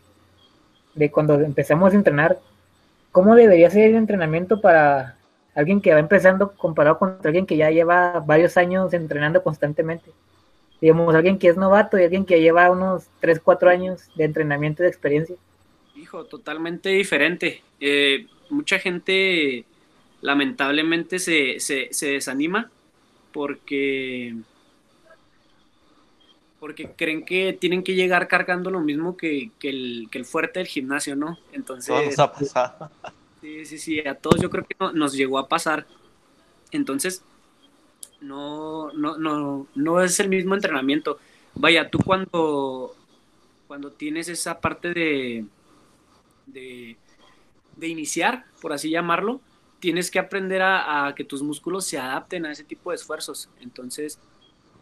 de 0.95 1.11
cuando 1.11 1.35
empezamos 1.40 1.92
a 1.92 1.97
entrenar, 1.97 2.38
¿cómo 3.12 3.35
debería 3.35 3.71
ser 3.71 3.90
el 3.90 3.97
entrenamiento 3.97 4.61
para 4.61 5.16
alguien 5.55 5.81
que 5.81 5.92
va 5.92 6.01
empezando 6.01 6.53
comparado 6.53 6.99
con 6.99 7.19
alguien 7.25 7.47
que 7.47 7.57
ya 7.57 7.71
lleva 7.71 8.21
varios 8.21 8.57
años 8.57 8.92
entrenando 8.92 9.42
constantemente? 9.42 10.11
Digamos, 10.81 11.14
alguien 11.14 11.38
que 11.38 11.49
es 11.49 11.57
novato 11.57 11.99
y 11.99 12.05
alguien 12.05 12.27
que 12.27 12.40
lleva 12.40 12.71
unos 12.71 13.07
3, 13.21 13.40
4 13.40 13.71
años 13.71 14.11
de 14.16 14.25
entrenamiento 14.25 14.83
de 14.83 14.88
experiencia. 14.88 15.37
Hijo, 15.95 16.25
totalmente 16.25 16.90
diferente. 16.90 17.62
Eh, 17.81 18.27
mucha 18.51 18.79
gente 18.79 19.64
lamentablemente 20.21 21.19
se, 21.19 21.61
se, 21.61 21.88
se 21.92 22.09
desanima 22.09 22.71
porque 23.37 24.35
porque 26.59 26.90
creen 26.96 27.22
que 27.22 27.53
tienen 27.53 27.83
que 27.83 27.94
llegar 27.94 28.29
cargando 28.29 28.70
lo 28.70 28.81
mismo 28.81 29.14
que, 29.14 29.51
que, 29.59 29.68
el, 29.68 30.09
que 30.11 30.16
el, 30.16 30.25
fuerte 30.25 30.59
del 30.59 30.66
gimnasio, 30.66 31.14
¿no? 31.14 31.38
Entonces... 31.53 31.88
Todo 31.88 32.03
nos 32.03 32.18
ha 32.18 32.33
pasado. 32.33 32.90
Sí, 33.42 33.66
sí, 33.66 33.79
sí, 33.79 34.01
a 34.01 34.14
todos 34.14 34.40
yo 34.40 34.49
creo 34.49 34.64
que 34.64 34.75
no, 34.81 34.90
nos 34.92 35.12
llegó 35.12 35.38
a 35.38 35.49
pasar. 35.49 35.87
Entonces, 36.70 37.22
no, 38.22 38.90
no, 38.94 39.18
no, 39.18 39.66
no 39.75 40.01
es 40.01 40.18
el 40.18 40.31
mismo 40.31 40.55
entrenamiento. 40.55 41.18
Vaya, 41.55 41.90
tú 41.90 41.99
cuando, 41.99 42.96
cuando 43.68 43.92
tienes 43.92 44.29
esa 44.29 44.59
parte 44.59 44.94
de, 44.94 45.44
de, 46.46 46.96
de 47.77 47.87
iniciar, 47.87 48.46
por 48.62 48.72
así 48.72 48.88
llamarlo, 48.88 49.42
tienes 49.81 50.11
que 50.11 50.19
aprender 50.19 50.62
a, 50.62 51.07
a 51.07 51.15
que 51.15 51.25
tus 51.25 51.43
músculos 51.43 51.87
se 51.87 51.99
adapten 51.99 52.47
a 52.47 52.53
ese 52.53 52.65
tipo 52.65 52.91
de 52.91 52.97
esfuerzos. 52.97 53.49
Entonces, 53.61 54.19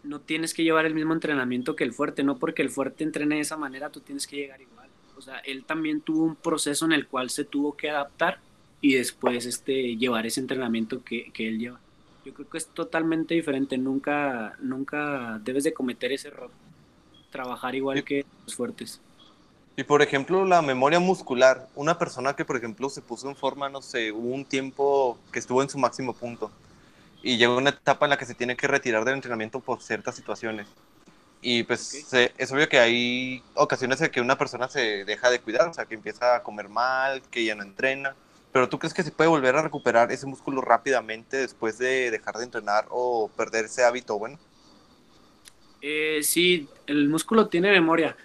no 0.05 0.21
tienes 0.21 0.55
que 0.55 0.63
llevar 0.63 0.87
el 0.87 0.95
mismo 0.95 1.13
entrenamiento 1.13 1.75
que 1.75 1.85
el 1.85 1.93
fuerte, 1.93 2.23
no 2.23 2.39
porque 2.39 2.63
el 2.63 2.71
fuerte 2.71 3.05
entrene 3.05 3.37
de 3.37 3.41
esa 3.41 3.57
manera, 3.57 3.91
tú 3.91 4.01
tienes 4.01 4.27
que 4.27 4.37
llegar 4.37 4.61
igual. 4.61 4.89
O 5.17 5.23
sea, 5.23 5.39
él 5.39 5.65
también 5.65 6.01
tuvo 6.01 6.25
un 6.25 6.37
proceso 6.37 6.85
en 6.85 6.93
el 6.93 7.07
cual 7.07 7.31
se 7.31 7.45
tuvo 7.45 7.77
que 7.77 7.91
adaptar 7.91 8.39
y 8.81 8.95
después 8.95 9.47
este, 9.47 9.97
llevar 9.97 10.27
ese 10.27 10.41
entrenamiento 10.41 11.03
que, 11.03 11.31
que 11.33 11.49
él 11.49 11.59
lleva. 11.59 11.81
Yo 12.25 12.35
creo 12.35 12.49
que 12.49 12.59
es 12.59 12.67
totalmente 12.69 13.35
diferente, 13.35 13.79
nunca, 13.79 14.57
nunca 14.61 15.41
debes 15.43 15.65
de 15.65 15.73
cometer 15.73 16.13
ese 16.13 16.29
error, 16.29 16.51
trabajar 17.31 17.75
igual 17.75 18.05
que 18.05 18.25
los 18.45 18.55
fuertes. 18.55 19.01
Y 19.77 19.85
por 19.85 20.03
ejemplo, 20.03 20.45
la 20.45 20.63
memoria 20.63 21.01
muscular, 21.01 21.69
una 21.75 21.99
persona 21.99 22.37
que 22.37 22.45
por 22.45 22.57
ejemplo 22.57 22.89
se 22.91 23.03
puso 23.03 23.29
en 23.29 23.37
forma, 23.37 23.69
no 23.69 23.83
sé, 23.83 24.13
hubo 24.13 24.29
un 24.35 24.47
tiempo 24.47 25.19
que 25.33 25.41
estuvo 25.41 25.63
en 25.63 25.69
su 25.69 25.79
máximo 25.79 26.15
punto 26.17 26.53
y 27.23 27.39
llega 27.39 27.57
una 27.57 27.71
etapa 27.71 28.07
en 28.07 28.11
la 28.11 28.19
que 28.19 28.27
se 28.27 28.35
tiene 28.37 28.57
que 28.57 28.69
retirar 28.69 29.05
del 29.05 29.15
entrenamiento 29.17 29.61
por 29.61 29.83
ciertas 29.83 30.17
situaciones. 30.17 30.69
Y 31.43 31.65
pues 31.65 31.81
se- 31.83 32.35
es 32.39 32.53
obvio 32.53 32.69
que 32.69 32.79
hay 32.81 33.45
ocasiones 33.55 34.01
en 34.03 34.11
que 34.11 34.21
una 34.23 34.39
persona 34.39 34.69
se 34.69 35.05
deja 35.05 35.31
de 35.31 35.41
cuidar, 35.43 35.69
o 35.69 35.75
sea, 35.75 35.87
que 35.87 35.95
empieza 35.97 36.37
a 36.37 36.43
comer 36.45 36.69
mal, 36.71 37.23
que 37.31 37.45
ya 37.45 37.55
no 37.57 37.63
entrena. 37.65 38.17
Pero 38.53 38.69
¿tú 38.71 38.79
crees 38.81 38.95
que 38.95 39.03
se 39.05 39.13
puede 39.13 39.31
volver 39.31 39.57
a 39.57 39.63
recuperar 39.63 40.13
ese 40.13 40.27
músculo 40.27 40.63
rápidamente 40.63 41.39
después 41.39 41.79
de 41.79 42.11
dejar 42.13 42.37
de 42.39 42.45
entrenar 42.45 42.87
o 42.91 43.31
perder 43.37 43.67
ese 43.67 43.85
hábito 43.85 44.19
bueno? 44.19 44.39
Eh, 45.81 46.21
sí, 46.23 46.73
el 46.87 47.09
músculo 47.09 47.49
tiene 47.49 47.71
memoria. 47.71 48.17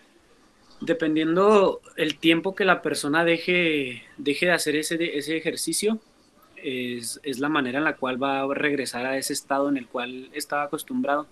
Dependiendo 0.81 1.81
el 1.97 2.17
tiempo 2.17 2.55
que 2.55 2.65
la 2.65 2.81
persona 2.81 3.25
deje, 3.25 4.03
deje 4.17 4.45
de 4.45 4.51
hacer 4.53 4.75
ese, 4.75 5.17
ese 5.17 5.37
ejercicio, 5.37 5.99
es, 6.55 7.19
es 7.23 7.39
la 7.39 7.49
manera 7.49 7.79
en 7.79 7.85
la 7.85 7.97
cual 7.97 8.21
va 8.21 8.41
a 8.41 8.53
regresar 8.53 9.05
a 9.05 9.17
ese 9.17 9.33
estado 9.33 9.69
en 9.69 9.77
el 9.77 9.87
cual 9.87 10.29
estaba 10.33 10.63
acostumbrado. 10.63 11.27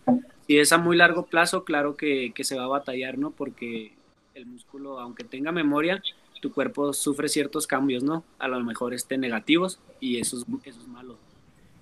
Si 0.48 0.58
es 0.58 0.72
a 0.72 0.78
muy 0.78 0.98
largo 0.98 1.26
plazo, 1.26 1.64
claro 1.64 1.96
que, 1.96 2.32
que 2.34 2.44
se 2.44 2.58
va 2.58 2.66
a 2.66 2.68
batallar, 2.68 3.18
¿no? 3.18 3.32
Porque 3.32 3.94
el 4.34 4.46
músculo, 4.46 5.00
aunque 5.00 5.24
tenga 5.24 5.52
memoria, 5.52 6.02
tu 6.40 6.52
cuerpo 6.52 6.94
sufre 6.94 7.30
ciertos 7.30 7.68
cambios, 7.68 8.04
¿no? 8.04 8.24
A 8.40 8.48
lo 8.48 8.60
mejor 8.64 8.94
estén 8.94 9.22
negativos 9.22 9.80
y 10.00 10.20
eso 10.20 10.38
es, 10.38 10.46
eso 10.64 10.82
es 10.82 10.88
malo. 10.88 11.18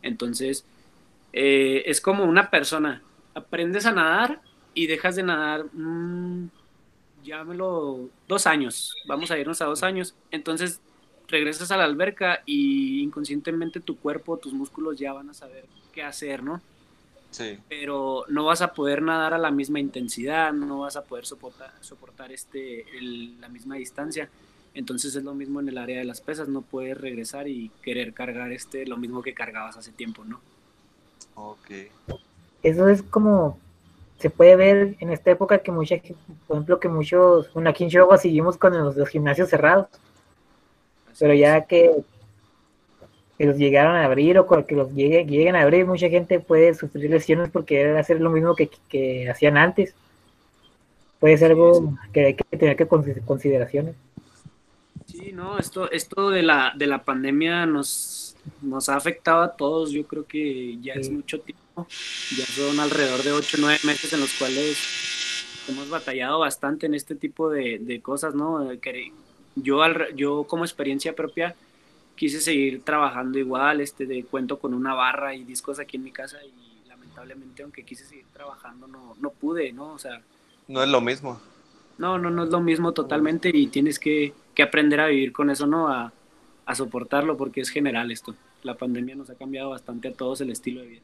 Entonces, 0.02 0.66
eh, 1.34 1.84
es 1.86 2.02
como 2.02 2.24
una 2.24 2.50
persona. 2.50 3.02
Aprendes 3.34 3.86
a 3.86 3.92
nadar 3.92 4.42
y 4.74 4.88
dejas 4.88 5.16
de 5.16 5.24
nadar, 5.24 5.66
mm, 5.74 6.50
llámelo, 7.26 8.10
dos 8.28 8.48
años. 8.48 8.96
Vamos 9.08 9.32
a 9.32 9.38
irnos 9.38 9.62
a 9.62 9.66
dos 9.66 9.84
años. 9.84 10.16
Entonces, 10.32 10.80
regresas 11.28 11.72
a 11.72 11.78
la 11.78 11.84
alberca 11.86 12.42
y 12.46 13.02
inconscientemente 13.02 13.80
tu 13.80 13.98
cuerpo, 13.98 14.38
tus 14.38 14.54
músculos 14.54 14.98
ya 14.98 15.12
van 15.14 15.30
a 15.30 15.34
saber 15.34 15.66
qué 15.94 16.04
hacer, 16.04 16.44
¿no? 16.44 16.62
Sí. 17.32 17.58
pero 17.68 18.24
no 18.30 18.46
vas 18.46 18.62
a 18.62 18.74
poder 18.74 19.02
nadar 19.02 19.34
a 19.34 19.38
la 19.38 19.52
misma 19.52 19.82
intensidad, 19.82 20.54
no 20.54 20.80
vas 20.80 20.96
a 20.96 21.04
poder 21.04 21.26
soportar, 21.26 21.74
soportar 21.82 22.32
este, 22.32 22.86
el- 22.98 23.42
la 23.42 23.50
misma 23.50 23.76
distancia. 23.76 24.30
Entonces 24.74 25.14
es 25.16 25.24
lo 25.26 25.34
mismo 25.34 25.60
en 25.60 25.68
el 25.68 25.78
área 25.78 25.98
de 25.98 26.06
las 26.06 26.22
pesas, 26.22 26.48
no 26.48 26.62
puedes 26.62 26.98
regresar 26.98 27.50
y 27.50 27.72
querer 27.82 28.14
cargar 28.14 28.54
este 28.54 28.86
lo 28.86 28.96
mismo 28.96 29.22
que 29.22 29.34
cargabas 29.34 29.76
hace 29.76 29.92
tiempo, 29.92 30.24
¿no? 30.24 30.40
Ok. 31.36 31.72
Eso 32.64 32.88
es 32.88 33.04
como 33.04 33.60
se 34.18 34.30
puede 34.30 34.56
ver 34.56 34.96
en 35.00 35.12
esta 35.12 35.32
época 35.32 35.60
que 35.60 35.72
mucha, 35.72 35.98
gen- 36.00 36.16
por 36.48 36.58
ejemplo, 36.58 36.80
que 36.80 36.88
muchos, 36.88 37.52
bueno, 37.54 37.70
aquí 37.70 37.84
en 37.84 37.90
Chihuahua 37.90 38.18
seguimos 38.18 38.58
con 38.58 38.74
los, 38.74 38.96
los 38.96 39.10
gimnasios 39.10 39.50
cerrados, 39.50 39.88
pero 41.20 41.34
ya 41.34 41.66
que, 41.66 41.92
que 43.38 43.46
los 43.46 43.58
llegaron 43.58 43.96
a 43.96 44.06
abrir 44.06 44.38
o 44.40 44.48
que 44.66 44.76
los 44.76 44.94
llegue, 44.94 45.26
lleguen 45.26 45.56
a 45.56 45.62
abrir, 45.62 45.86
mucha 45.86 46.10
gente 46.10 46.40
puede 46.40 46.74
sufrir 46.74 47.10
lesiones 47.10 47.50
porque 47.50 47.76
querer 47.76 47.98
hacer 47.98 48.22
lo 48.22 48.30
mismo 48.30 48.56
que, 48.56 48.70
que 48.90 49.30
hacían 49.30 49.58
antes. 49.58 49.94
Puede 51.20 51.38
ser 51.38 51.52
algo 51.52 51.94
que 52.14 52.26
hay 52.26 52.34
que 52.36 52.58
tener 52.58 52.76
que 52.76 52.88
consi- 52.88 53.24
consideraciones. 53.26 53.96
Sí, 55.06 55.32
no, 55.34 55.58
esto, 55.60 55.90
esto 55.92 56.30
de 56.30 56.42
la, 56.44 56.74
de 56.76 56.88
la 56.88 57.04
pandemia 57.04 57.66
nos, 57.66 58.25
nos 58.62 58.90
ha 58.90 58.96
afectado 58.96 59.42
a 59.44 59.56
todos, 59.56 59.92
yo 59.92 60.06
creo 60.08 60.26
que 60.28 60.78
ya 60.82 60.94
es 60.94 61.10
mucho 61.12 61.42
tiempo, 61.42 61.88
ya 62.38 62.46
son 62.46 62.80
alrededor 62.80 63.24
de 63.24 63.32
8 63.34 63.58
o 63.58 63.62
9 63.62 63.80
meses 63.86 64.14
en 64.14 64.20
los 64.22 64.34
cuales 64.34 64.78
hemos 65.68 65.90
batallado 65.90 66.40
bastante 66.40 66.86
en 66.86 66.94
este 66.96 67.16
tipo 67.16 67.50
de, 67.50 67.80
de 67.80 68.02
cosas, 68.02 68.36
¿no? 68.36 68.70
Yo, 69.56 69.84
al 69.84 70.16
yo 70.16 70.46
como 70.46 70.66
experiencia 70.66 71.16
propia 71.16 71.56
quise 72.16 72.42
seguir 72.42 72.84
trabajando 72.84 73.40
igual, 73.40 73.82
este, 73.82 74.06
de 74.06 74.26
cuento 74.26 74.60
con 74.60 74.74
una 74.74 74.94
barra 74.94 75.36
y 75.36 75.44
discos 75.44 75.80
aquí 75.80 75.98
en 75.98 76.04
mi 76.04 76.12
casa 76.12 76.38
y 76.44 76.88
lamentablemente 76.88 77.64
aunque 77.64 77.84
quise 77.86 78.06
seguir 78.06 78.28
trabajando 78.34 78.88
no, 78.88 79.16
no 79.20 79.32
pude, 79.32 79.72
¿no? 79.74 79.94
O 79.94 80.00
sea, 80.00 80.24
No 80.68 80.84
es 80.84 80.90
lo 80.90 81.02
mismo. 81.02 81.42
no, 81.98 82.18
no, 82.18 82.30
no 82.30 82.44
es 82.44 82.50
lo 82.50 82.62
mismo 82.62 82.94
totalmente 82.94 83.50
y 83.54 83.68
tienes 83.68 84.00
que, 84.00 84.34
que 84.54 84.64
aprender 84.64 85.00
a 85.00 85.08
vivir 85.08 85.32
con 85.34 85.50
eso, 85.50 85.68
¿no? 85.68 85.88
A, 85.90 86.14
a 86.66 86.76
soportarlo 86.76 87.38
porque 87.38 87.62
es 87.62 87.70
general 87.70 88.12
esto. 88.12 88.36
La 88.64 88.76
pandemia 88.76 89.16
nos 89.16 89.30
ha 89.30 89.36
cambiado 89.36 89.70
bastante 89.72 90.08
a 90.10 90.14
todos 90.14 90.42
el 90.42 90.52
estilo 90.52 90.82
de 90.82 90.88
vida. 90.88 91.02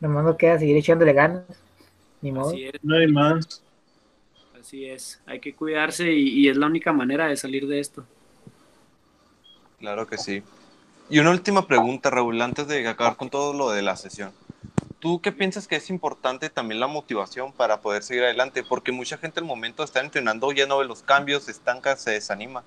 Nomás 0.00 0.24
nos 0.24 0.36
queda 0.36 0.58
seguir 0.58 0.76
echándole 0.76 1.12
ganas. 1.12 1.44
Ni 2.20 2.32
modo. 2.32 2.50
Así 2.50 2.64
es, 2.64 2.72
No 2.82 2.96
hay 2.96 3.06
más. 3.06 3.62
así 4.60 4.86
es. 4.86 5.20
Hay 5.26 5.40
que 5.40 5.54
cuidarse 5.54 6.12
y, 6.12 6.28
y 6.40 6.48
es 6.48 6.56
la 6.56 6.66
única 6.66 6.92
manera 6.92 7.26
de 7.26 7.36
salir 7.36 7.66
de 7.66 7.80
esto. 7.80 8.04
Claro 9.78 10.06
que 10.06 10.18
sí. 10.18 10.42
Y 11.08 11.18
una 11.18 11.30
última 11.30 11.66
pregunta, 11.66 12.10
Raúl, 12.10 12.40
antes 12.40 12.66
de 12.66 12.86
acabar 12.88 13.16
con 13.16 13.30
todo 13.30 13.52
lo 13.52 13.70
de 13.70 13.82
la 13.82 13.96
sesión. 13.96 14.32
¿Tú 14.98 15.20
qué 15.20 15.32
piensas 15.32 15.68
que 15.68 15.76
es 15.76 15.90
importante 15.90 16.48
también 16.48 16.80
la 16.80 16.86
motivación 16.86 17.52
para 17.52 17.80
poder 17.82 18.02
seguir 18.02 18.24
adelante? 18.24 18.64
Porque 18.64 18.90
mucha 18.92 19.18
gente 19.18 19.40
al 19.40 19.46
momento 19.46 19.82
de 19.82 19.86
estar 19.86 20.02
entrenando 20.04 20.50
ya 20.52 20.66
no 20.66 20.78
ve 20.78 20.86
los 20.86 21.02
cambios, 21.02 21.44
se 21.44 21.50
estanca, 21.50 21.96
se 21.96 22.12
desanima. 22.12 22.64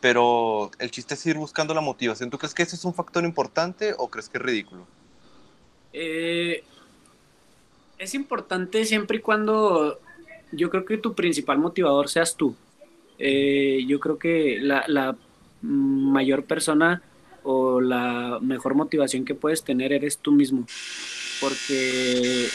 Pero 0.00 0.70
el 0.78 0.90
chiste 0.90 1.14
es 1.14 1.26
ir 1.26 1.36
buscando 1.36 1.74
la 1.74 1.80
motivación. 1.80 2.30
¿Tú 2.30 2.38
crees 2.38 2.54
que 2.54 2.62
ese 2.62 2.76
es 2.76 2.84
un 2.84 2.94
factor 2.94 3.24
importante 3.24 3.94
o 3.98 4.08
crees 4.08 4.28
que 4.28 4.38
es 4.38 4.44
ridículo? 4.44 4.86
Eh, 5.92 6.62
es 7.98 8.14
importante 8.14 8.84
siempre 8.84 9.18
y 9.18 9.20
cuando 9.20 9.98
yo 10.52 10.70
creo 10.70 10.84
que 10.84 10.98
tu 10.98 11.14
principal 11.14 11.58
motivador 11.58 12.08
seas 12.08 12.36
tú. 12.36 12.54
Eh, 13.18 13.84
yo 13.86 13.98
creo 13.98 14.18
que 14.18 14.58
la, 14.60 14.84
la 14.86 15.16
mayor 15.62 16.44
persona 16.44 17.02
o 17.42 17.80
la 17.80 18.38
mejor 18.40 18.74
motivación 18.74 19.24
que 19.24 19.34
puedes 19.34 19.64
tener 19.64 19.92
eres 19.92 20.18
tú 20.18 20.32
mismo. 20.32 20.66
Porque 21.40 22.48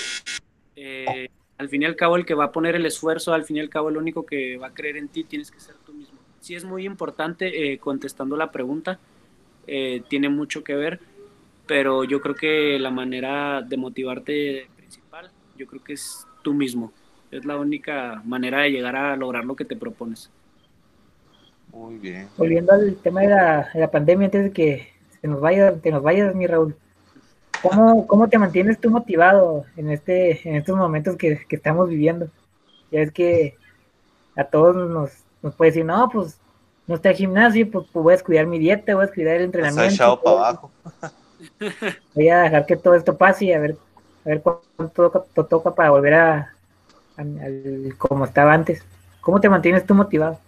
eh, 0.75 1.29
al 1.57 1.69
fin 1.69 1.81
y 1.81 1.85
al 1.85 1.95
cabo 1.95 2.15
el 2.15 2.25
que 2.25 2.33
va 2.33 2.45
a 2.45 2.51
poner 2.51 2.75
el 2.75 2.85
esfuerzo, 2.85 3.33
al 3.33 3.43
fin 3.43 3.57
y 3.57 3.59
al 3.59 3.69
cabo 3.69 3.89
el 3.89 3.97
único 3.97 4.25
que 4.25 4.57
va 4.57 4.67
a 4.67 4.73
creer 4.73 4.97
en 4.97 5.07
ti 5.07 5.23
tienes 5.23 5.51
que 5.51 5.59
ser. 5.59 5.75
Sí 6.43 6.55
es 6.55 6.65
muy 6.65 6.85
importante, 6.85 7.71
eh, 7.71 7.77
contestando 7.77 8.35
la 8.35 8.51
pregunta, 8.51 8.99
eh, 9.65 10.03
tiene 10.09 10.27
mucho 10.27 10.61
que 10.61 10.75
ver, 10.75 10.99
pero 11.65 12.03
yo 12.03 12.19
creo 12.19 12.35
que 12.35 12.77
la 12.79 12.91
manera 12.91 13.61
de 13.61 13.77
motivarte 13.77 14.67
principal, 14.75 15.31
yo 15.57 15.65
creo 15.67 15.81
que 15.81 15.93
es 15.93 16.27
tú 16.41 16.53
mismo. 16.53 16.91
Es 17.31 17.45
la 17.45 17.55
única 17.55 18.21
manera 18.25 18.63
de 18.63 18.71
llegar 18.71 18.97
a 18.97 19.15
lograr 19.15 19.45
lo 19.45 19.55
que 19.55 19.63
te 19.63 19.77
propones. 19.77 20.29
Muy 21.71 21.95
bien. 21.99 22.27
Volviendo 22.35 22.73
al 22.73 22.97
tema 22.97 23.21
de 23.21 23.29
la, 23.29 23.69
de 23.73 23.79
la 23.79 23.89
pandemia, 23.89 24.25
antes 24.25 24.43
de 24.43 24.51
que 24.51 24.89
se 25.21 25.29
nos 25.29 25.39
vaya, 25.39 25.73
te 25.77 25.91
nos 25.91 26.03
vayas, 26.03 26.35
mi 26.35 26.45
Raúl. 26.45 26.75
¿Cómo, 27.61 28.05
¿Cómo 28.05 28.27
te 28.27 28.37
mantienes 28.37 28.81
tú 28.81 28.91
motivado 28.91 29.63
en 29.77 29.89
este, 29.89 30.45
en 30.45 30.55
estos 30.55 30.75
momentos 30.75 31.15
que, 31.15 31.39
que 31.47 31.55
estamos 31.55 31.87
viviendo? 31.87 32.29
Ya 32.91 32.99
es 32.99 33.13
que 33.13 33.55
a 34.35 34.43
todos 34.43 34.75
nos, 34.75 35.23
nos 35.43 35.53
puede 35.55 35.71
decir, 35.71 35.85
no, 35.85 36.09
pues 36.09 36.37
no 36.87 36.95
está 36.95 37.11
el 37.11 37.15
gimnasio, 37.15 37.69
pues, 37.69 37.85
pues 37.93 38.03
voy 38.03 38.13
a 38.13 38.15
descuidar 38.17 38.47
mi 38.47 38.57
dieta, 38.59 38.95
voy 38.95 39.03
a 39.03 39.05
descuidar 39.07 39.35
el 39.35 39.43
Está 39.45 39.57
entrenamiento. 39.59 39.93
echado 39.93 40.21
para 40.21 40.35
voy- 40.35 40.43
abajo. 40.45 40.71
Voy 42.15 42.29
a 42.29 42.39
dejar 42.43 42.65
que 42.65 42.77
todo 42.77 42.95
esto 42.95 43.17
pase 43.17 43.45
y 43.45 43.51
a 43.53 43.59
ver, 43.59 43.75
a 44.25 44.29
ver 44.29 44.41
cuánto 44.41 44.87
toca, 44.93 45.23
to- 45.35 45.45
toca 45.45 45.75
para 45.75 45.89
volver 45.89 46.13
a, 46.13 46.37
a- 47.17 47.21
al- 47.21 47.93
como 47.97 48.23
estaba 48.25 48.53
antes. 48.53 48.83
¿Cómo 49.21 49.41
te 49.41 49.49
mantienes 49.49 49.85
tú 49.85 49.93
motivado? 49.93 50.39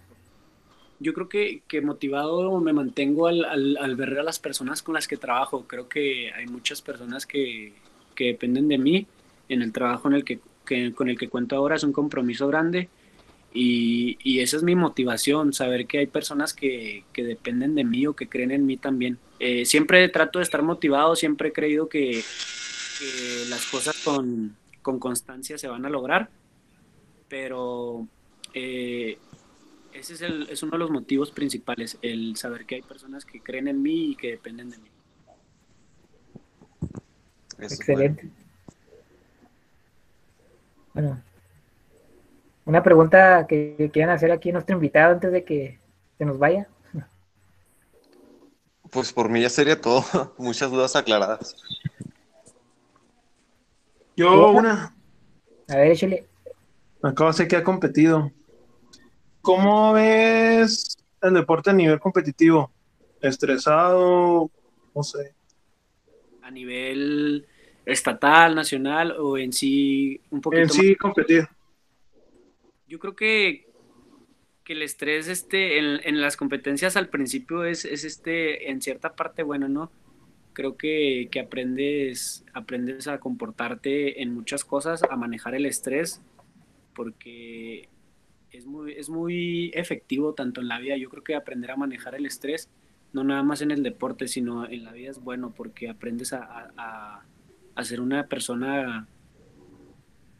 Yo 0.98 1.12
creo 1.12 1.28
que, 1.28 1.60
que 1.68 1.82
motivado 1.82 2.58
me 2.60 2.72
mantengo 2.72 3.26
al, 3.26 3.44
al, 3.44 3.76
al 3.76 3.96
ver 3.96 4.18
a 4.18 4.22
las 4.22 4.38
personas 4.38 4.82
con 4.82 4.94
las 4.94 5.06
que 5.06 5.18
trabajo. 5.18 5.64
Creo 5.66 5.88
que 5.88 6.32
hay 6.32 6.46
muchas 6.46 6.80
personas 6.80 7.26
que, 7.26 7.74
que 8.14 8.26
dependen 8.28 8.68
de 8.68 8.78
mí 8.78 9.06
en 9.50 9.60
el 9.60 9.72
trabajo 9.72 10.08
en 10.08 10.14
el 10.14 10.24
que, 10.24 10.40
que- 10.64 10.94
con 10.94 11.10
el 11.10 11.18
que 11.18 11.28
cuento 11.28 11.56
ahora. 11.56 11.76
Es 11.76 11.84
un 11.84 11.92
compromiso 11.92 12.48
grande 12.48 12.88
y, 13.56 14.18
y 14.22 14.40
esa 14.40 14.58
es 14.58 14.62
mi 14.62 14.74
motivación, 14.74 15.54
saber 15.54 15.86
que 15.86 15.98
hay 15.98 16.06
personas 16.06 16.52
que, 16.52 17.04
que 17.14 17.24
dependen 17.24 17.74
de 17.74 17.84
mí 17.84 18.06
o 18.06 18.14
que 18.14 18.28
creen 18.28 18.50
en 18.50 18.66
mí 18.66 18.76
también. 18.76 19.18
Eh, 19.38 19.64
siempre 19.64 20.06
trato 20.10 20.40
de 20.40 20.42
estar 20.42 20.62
motivado, 20.62 21.16
siempre 21.16 21.48
he 21.48 21.52
creído 21.52 21.88
que, 21.88 22.22
que 22.98 23.44
las 23.48 23.64
cosas 23.66 23.96
con, 24.04 24.54
con 24.82 24.98
constancia 24.98 25.56
se 25.56 25.68
van 25.68 25.86
a 25.86 25.90
lograr, 25.90 26.28
pero 27.28 28.06
eh, 28.52 29.16
ese 29.94 30.12
es, 30.12 30.20
el, 30.20 30.50
es 30.50 30.62
uno 30.62 30.72
de 30.72 30.78
los 30.78 30.90
motivos 30.90 31.30
principales, 31.30 31.98
el 32.02 32.36
saber 32.36 32.66
que 32.66 32.74
hay 32.74 32.82
personas 32.82 33.24
que 33.24 33.40
creen 33.40 33.68
en 33.68 33.80
mí 33.80 34.10
y 34.10 34.16
que 34.16 34.32
dependen 34.32 34.68
de 34.68 34.78
mí. 34.78 34.90
Eso 37.58 37.74
Excelente. 37.74 38.28
Bueno, 40.92 41.22
una 42.66 42.82
pregunta 42.82 43.46
que, 43.46 43.90
quieran 43.92 44.14
hacer 44.14 44.32
aquí 44.32 44.50
a 44.50 44.54
nuestro 44.54 44.74
invitado 44.74 45.14
antes 45.14 45.32
de 45.32 45.44
que 45.44 45.78
se 46.18 46.24
nos 46.24 46.38
vaya. 46.38 46.68
Pues 48.90 49.12
por 49.12 49.28
mí 49.28 49.40
ya 49.40 49.48
sería 49.48 49.80
todo. 49.80 50.04
Muchas 50.38 50.70
dudas 50.70 50.94
aclaradas. 50.96 51.56
Yo 54.16 54.50
una. 54.50 54.94
A 55.68 55.76
ver, 55.76 55.92
échale. 55.92 56.26
Acabo 57.02 57.32
sé 57.32 57.46
que 57.46 57.56
ha 57.56 57.62
competido. 57.62 58.32
¿Cómo 59.42 59.92
ves 59.92 60.96
el 61.22 61.34
deporte 61.34 61.70
a 61.70 61.72
nivel 61.72 62.00
competitivo? 62.00 62.72
¿Estresado? 63.20 64.50
No 64.94 65.02
sé. 65.02 65.34
a 66.42 66.50
nivel 66.50 67.46
estatal, 67.84 68.54
nacional 68.54 69.12
o 69.12 69.38
en 69.38 69.52
sí 69.52 70.20
un 70.30 70.40
poquito 70.40 70.62
En 70.62 70.70
sí, 70.70 70.96
competir. 70.96 71.48
Yo 72.88 72.98
creo 72.98 73.16
que, 73.16 73.66
que 74.64 74.72
el 74.74 74.82
estrés 74.82 75.28
este, 75.28 75.78
en, 75.78 76.00
en 76.04 76.20
las 76.20 76.36
competencias 76.36 76.96
al 76.96 77.08
principio 77.08 77.64
es, 77.64 77.84
es, 77.84 78.04
este, 78.04 78.70
en 78.70 78.80
cierta 78.80 79.14
parte 79.14 79.42
bueno, 79.42 79.68
¿no? 79.68 79.90
Creo 80.52 80.76
que, 80.76 81.28
que 81.30 81.40
aprendes, 81.40 82.44
aprendes 82.54 83.08
a 83.08 83.18
comportarte 83.18 84.22
en 84.22 84.32
muchas 84.32 84.64
cosas, 84.64 85.02
a 85.02 85.16
manejar 85.16 85.54
el 85.54 85.66
estrés, 85.66 86.22
porque 86.94 87.88
es 88.50 88.66
muy, 88.66 88.92
es 88.92 89.10
muy 89.10 89.70
efectivo 89.74 90.32
tanto 90.32 90.60
en 90.60 90.68
la 90.68 90.78
vida. 90.78 90.96
Yo 90.96 91.10
creo 91.10 91.22
que 91.22 91.34
aprender 91.34 91.72
a 91.72 91.76
manejar 91.76 92.14
el 92.14 92.24
estrés, 92.24 92.70
no 93.12 93.22
nada 93.22 93.42
más 93.42 93.60
en 93.60 93.70
el 93.70 93.82
deporte, 93.82 94.28
sino 94.28 94.66
en 94.66 94.84
la 94.84 94.92
vida 94.92 95.10
es 95.10 95.18
bueno 95.20 95.52
porque 95.54 95.88
aprendes 95.88 96.32
a, 96.32 96.72
a, 96.76 97.24
a 97.74 97.84
ser 97.84 98.00
una 98.00 98.26
persona 98.26 99.06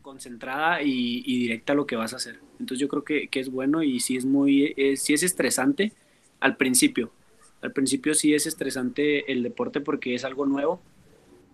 concentrada 0.06 0.82
y, 0.82 1.24
y, 1.26 1.40
directa 1.40 1.72
a 1.72 1.76
lo 1.76 1.84
que 1.84 1.96
vas 1.96 2.12
a 2.12 2.16
hacer. 2.16 2.38
Entonces 2.60 2.78
yo 2.78 2.86
creo 2.86 3.02
que, 3.02 3.26
que 3.26 3.40
es 3.40 3.50
bueno 3.50 3.82
y 3.82 3.98
sí 3.98 4.16
es 4.16 4.24
muy, 4.24 4.72
es, 4.76 5.02
sí 5.02 5.14
es 5.14 5.24
estresante 5.24 5.92
al 6.38 6.56
principio. 6.56 7.10
Al 7.60 7.72
principio 7.72 8.14
sí 8.14 8.32
es 8.32 8.46
estresante 8.46 9.32
el 9.32 9.42
deporte 9.42 9.80
porque 9.80 10.14
es 10.14 10.24
algo 10.24 10.46
nuevo, 10.46 10.80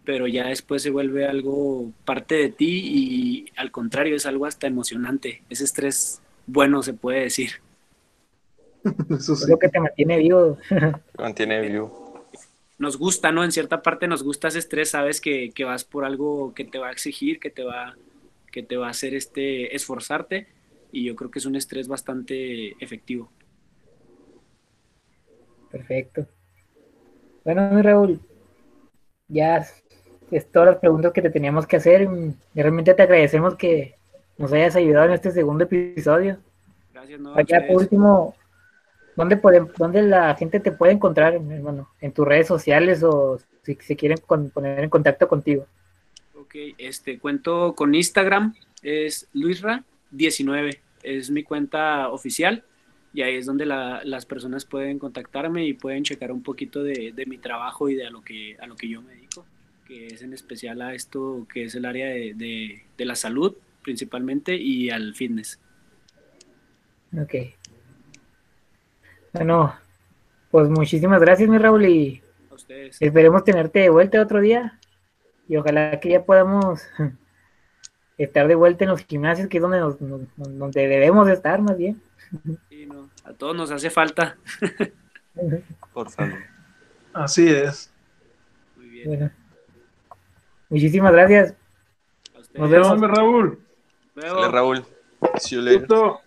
pero 0.04 0.26
ya 0.26 0.48
después 0.48 0.82
se 0.82 0.90
vuelve 0.90 1.26
algo 1.26 1.90
parte 2.04 2.34
de 2.34 2.50
ti 2.50 2.82
y 2.84 3.46
al 3.56 3.70
contrario 3.70 4.16
es 4.16 4.26
algo 4.26 4.44
hasta 4.44 4.66
emocionante. 4.66 5.42
Ese 5.48 5.64
estrés 5.64 6.20
bueno 6.46 6.82
se 6.82 6.92
puede 6.92 7.20
decir. 7.20 7.52
Eso 9.08 9.34
sí. 9.34 9.44
Es 9.44 9.48
lo 9.48 9.58
que 9.58 9.70
te 9.70 9.80
mantiene 9.80 10.18
vivo. 10.18 10.58
mantiene 11.18 11.58
vivo. 11.62 12.26
Nos 12.78 12.98
gusta, 12.98 13.32
¿no? 13.32 13.44
En 13.44 13.52
cierta 13.52 13.80
parte 13.80 14.08
nos 14.08 14.22
gusta 14.22 14.48
ese 14.48 14.58
estrés, 14.58 14.90
sabes 14.90 15.22
que, 15.22 15.52
que 15.54 15.64
vas 15.64 15.84
por 15.84 16.04
algo 16.04 16.52
que 16.52 16.64
te 16.64 16.78
va 16.78 16.88
a 16.88 16.92
exigir, 16.92 17.38
que 17.40 17.48
te 17.48 17.62
va, 17.62 17.94
que 18.52 18.62
te 18.62 18.76
va 18.76 18.86
a 18.86 18.90
hacer 18.90 19.14
este, 19.14 19.74
esforzarte 19.74 20.46
y 20.92 21.04
yo 21.04 21.16
creo 21.16 21.30
que 21.30 21.40
es 21.40 21.46
un 21.46 21.56
estrés 21.56 21.88
bastante 21.88 22.72
efectivo. 22.82 23.32
Perfecto. 25.70 26.26
Bueno, 27.44 27.70
mi 27.70 27.82
Raúl, 27.82 28.20
ya 29.26 29.66
es 30.30 30.50
todas 30.50 30.68
las 30.68 30.78
preguntas 30.78 31.12
que 31.12 31.22
te 31.22 31.30
teníamos 31.30 31.66
que 31.66 31.76
hacer. 31.76 32.02
Y 32.54 32.62
realmente 32.62 32.94
te 32.94 33.02
agradecemos 33.02 33.56
que 33.56 33.94
nos 34.36 34.52
hayas 34.52 34.76
ayudado 34.76 35.06
en 35.06 35.12
este 35.12 35.30
segundo 35.30 35.64
episodio. 35.64 36.38
Gracias, 36.92 37.20
no, 37.20 37.34
Allá 37.34 37.66
por 37.66 37.76
último, 37.76 38.34
¿dónde, 39.16 39.36
puede, 39.36 39.66
¿dónde 39.78 40.02
la 40.02 40.34
gente 40.34 40.60
te 40.60 40.72
puede 40.72 40.92
encontrar, 40.92 41.34
hermano? 41.34 41.88
¿En 42.00 42.12
tus 42.12 42.26
redes 42.26 42.46
sociales 42.46 43.02
o 43.02 43.38
si 43.62 43.74
se 43.76 43.96
quieren 43.96 44.18
con, 44.26 44.50
poner 44.50 44.80
en 44.80 44.90
contacto 44.90 45.26
contigo? 45.26 45.66
Ok, 46.52 46.74
este, 46.76 47.18
cuento 47.18 47.74
con 47.74 47.94
Instagram, 47.94 48.54
es 48.82 49.26
luisra19, 49.32 50.78
es 51.02 51.30
mi 51.30 51.44
cuenta 51.44 52.10
oficial 52.10 52.62
y 53.14 53.22
ahí 53.22 53.36
es 53.36 53.46
donde 53.46 53.64
la, 53.64 54.02
las 54.04 54.26
personas 54.26 54.66
pueden 54.66 54.98
contactarme 54.98 55.64
y 55.64 55.72
pueden 55.72 56.04
checar 56.04 56.30
un 56.30 56.42
poquito 56.42 56.82
de, 56.82 57.12
de, 57.16 57.24
mi 57.24 57.38
trabajo 57.38 57.88
y 57.88 57.94
de 57.94 58.06
a 58.06 58.10
lo, 58.10 58.22
que, 58.22 58.58
a 58.60 58.66
lo 58.66 58.76
que 58.76 58.86
yo 58.86 59.00
me 59.00 59.14
dedico, 59.14 59.46
que 59.86 60.08
es 60.08 60.20
en 60.20 60.34
especial 60.34 60.82
a 60.82 60.92
esto 60.92 61.46
que 61.50 61.64
es 61.64 61.74
el 61.74 61.86
área 61.86 62.08
de, 62.08 62.34
de, 62.34 62.82
de 62.98 63.04
la 63.06 63.16
salud 63.16 63.56
principalmente 63.82 64.54
y 64.54 64.90
al 64.90 65.14
fitness. 65.14 65.58
Ok. 67.18 67.34
Bueno, 69.32 69.74
pues 70.50 70.68
muchísimas 70.68 71.18
gracias 71.18 71.48
mi 71.48 71.56
Raúl 71.56 71.86
y 71.86 72.20
a 72.50 72.54
ustedes. 72.54 73.00
esperemos 73.00 73.42
tenerte 73.42 73.78
de 73.78 73.88
vuelta 73.88 74.20
otro 74.20 74.42
día 74.42 74.78
y 75.48 75.56
ojalá 75.56 75.98
que 76.00 76.10
ya 76.10 76.24
podamos 76.24 76.82
estar 78.18 78.48
de 78.48 78.54
vuelta 78.54 78.84
en 78.84 78.90
los 78.90 79.04
gimnasios, 79.04 79.48
que 79.48 79.58
es 79.58 79.62
donde, 79.62 79.80
nos, 79.80 80.00
nos, 80.00 80.20
donde 80.36 80.88
debemos 80.88 81.28
estar 81.28 81.60
más 81.60 81.76
bien. 81.76 82.02
Sí, 82.68 82.86
no, 82.86 83.10
a 83.24 83.32
todos 83.32 83.54
nos 83.54 83.70
hace 83.70 83.90
falta. 83.90 84.36
Por 85.92 86.10
favor. 86.10 86.38
Así 87.12 87.48
es. 87.48 87.92
Muy 88.76 88.88
bien. 88.88 89.08
Bueno. 89.08 89.30
Muchísimas 90.70 91.12
gracias. 91.12 91.54
Nos 92.54 92.70
vemos, 92.70 93.00
Raúl. 93.00 93.58
Luego. 94.14 94.40
Dale, 94.40 94.52
Raúl. 94.52 94.84
Gusto. 95.20 96.21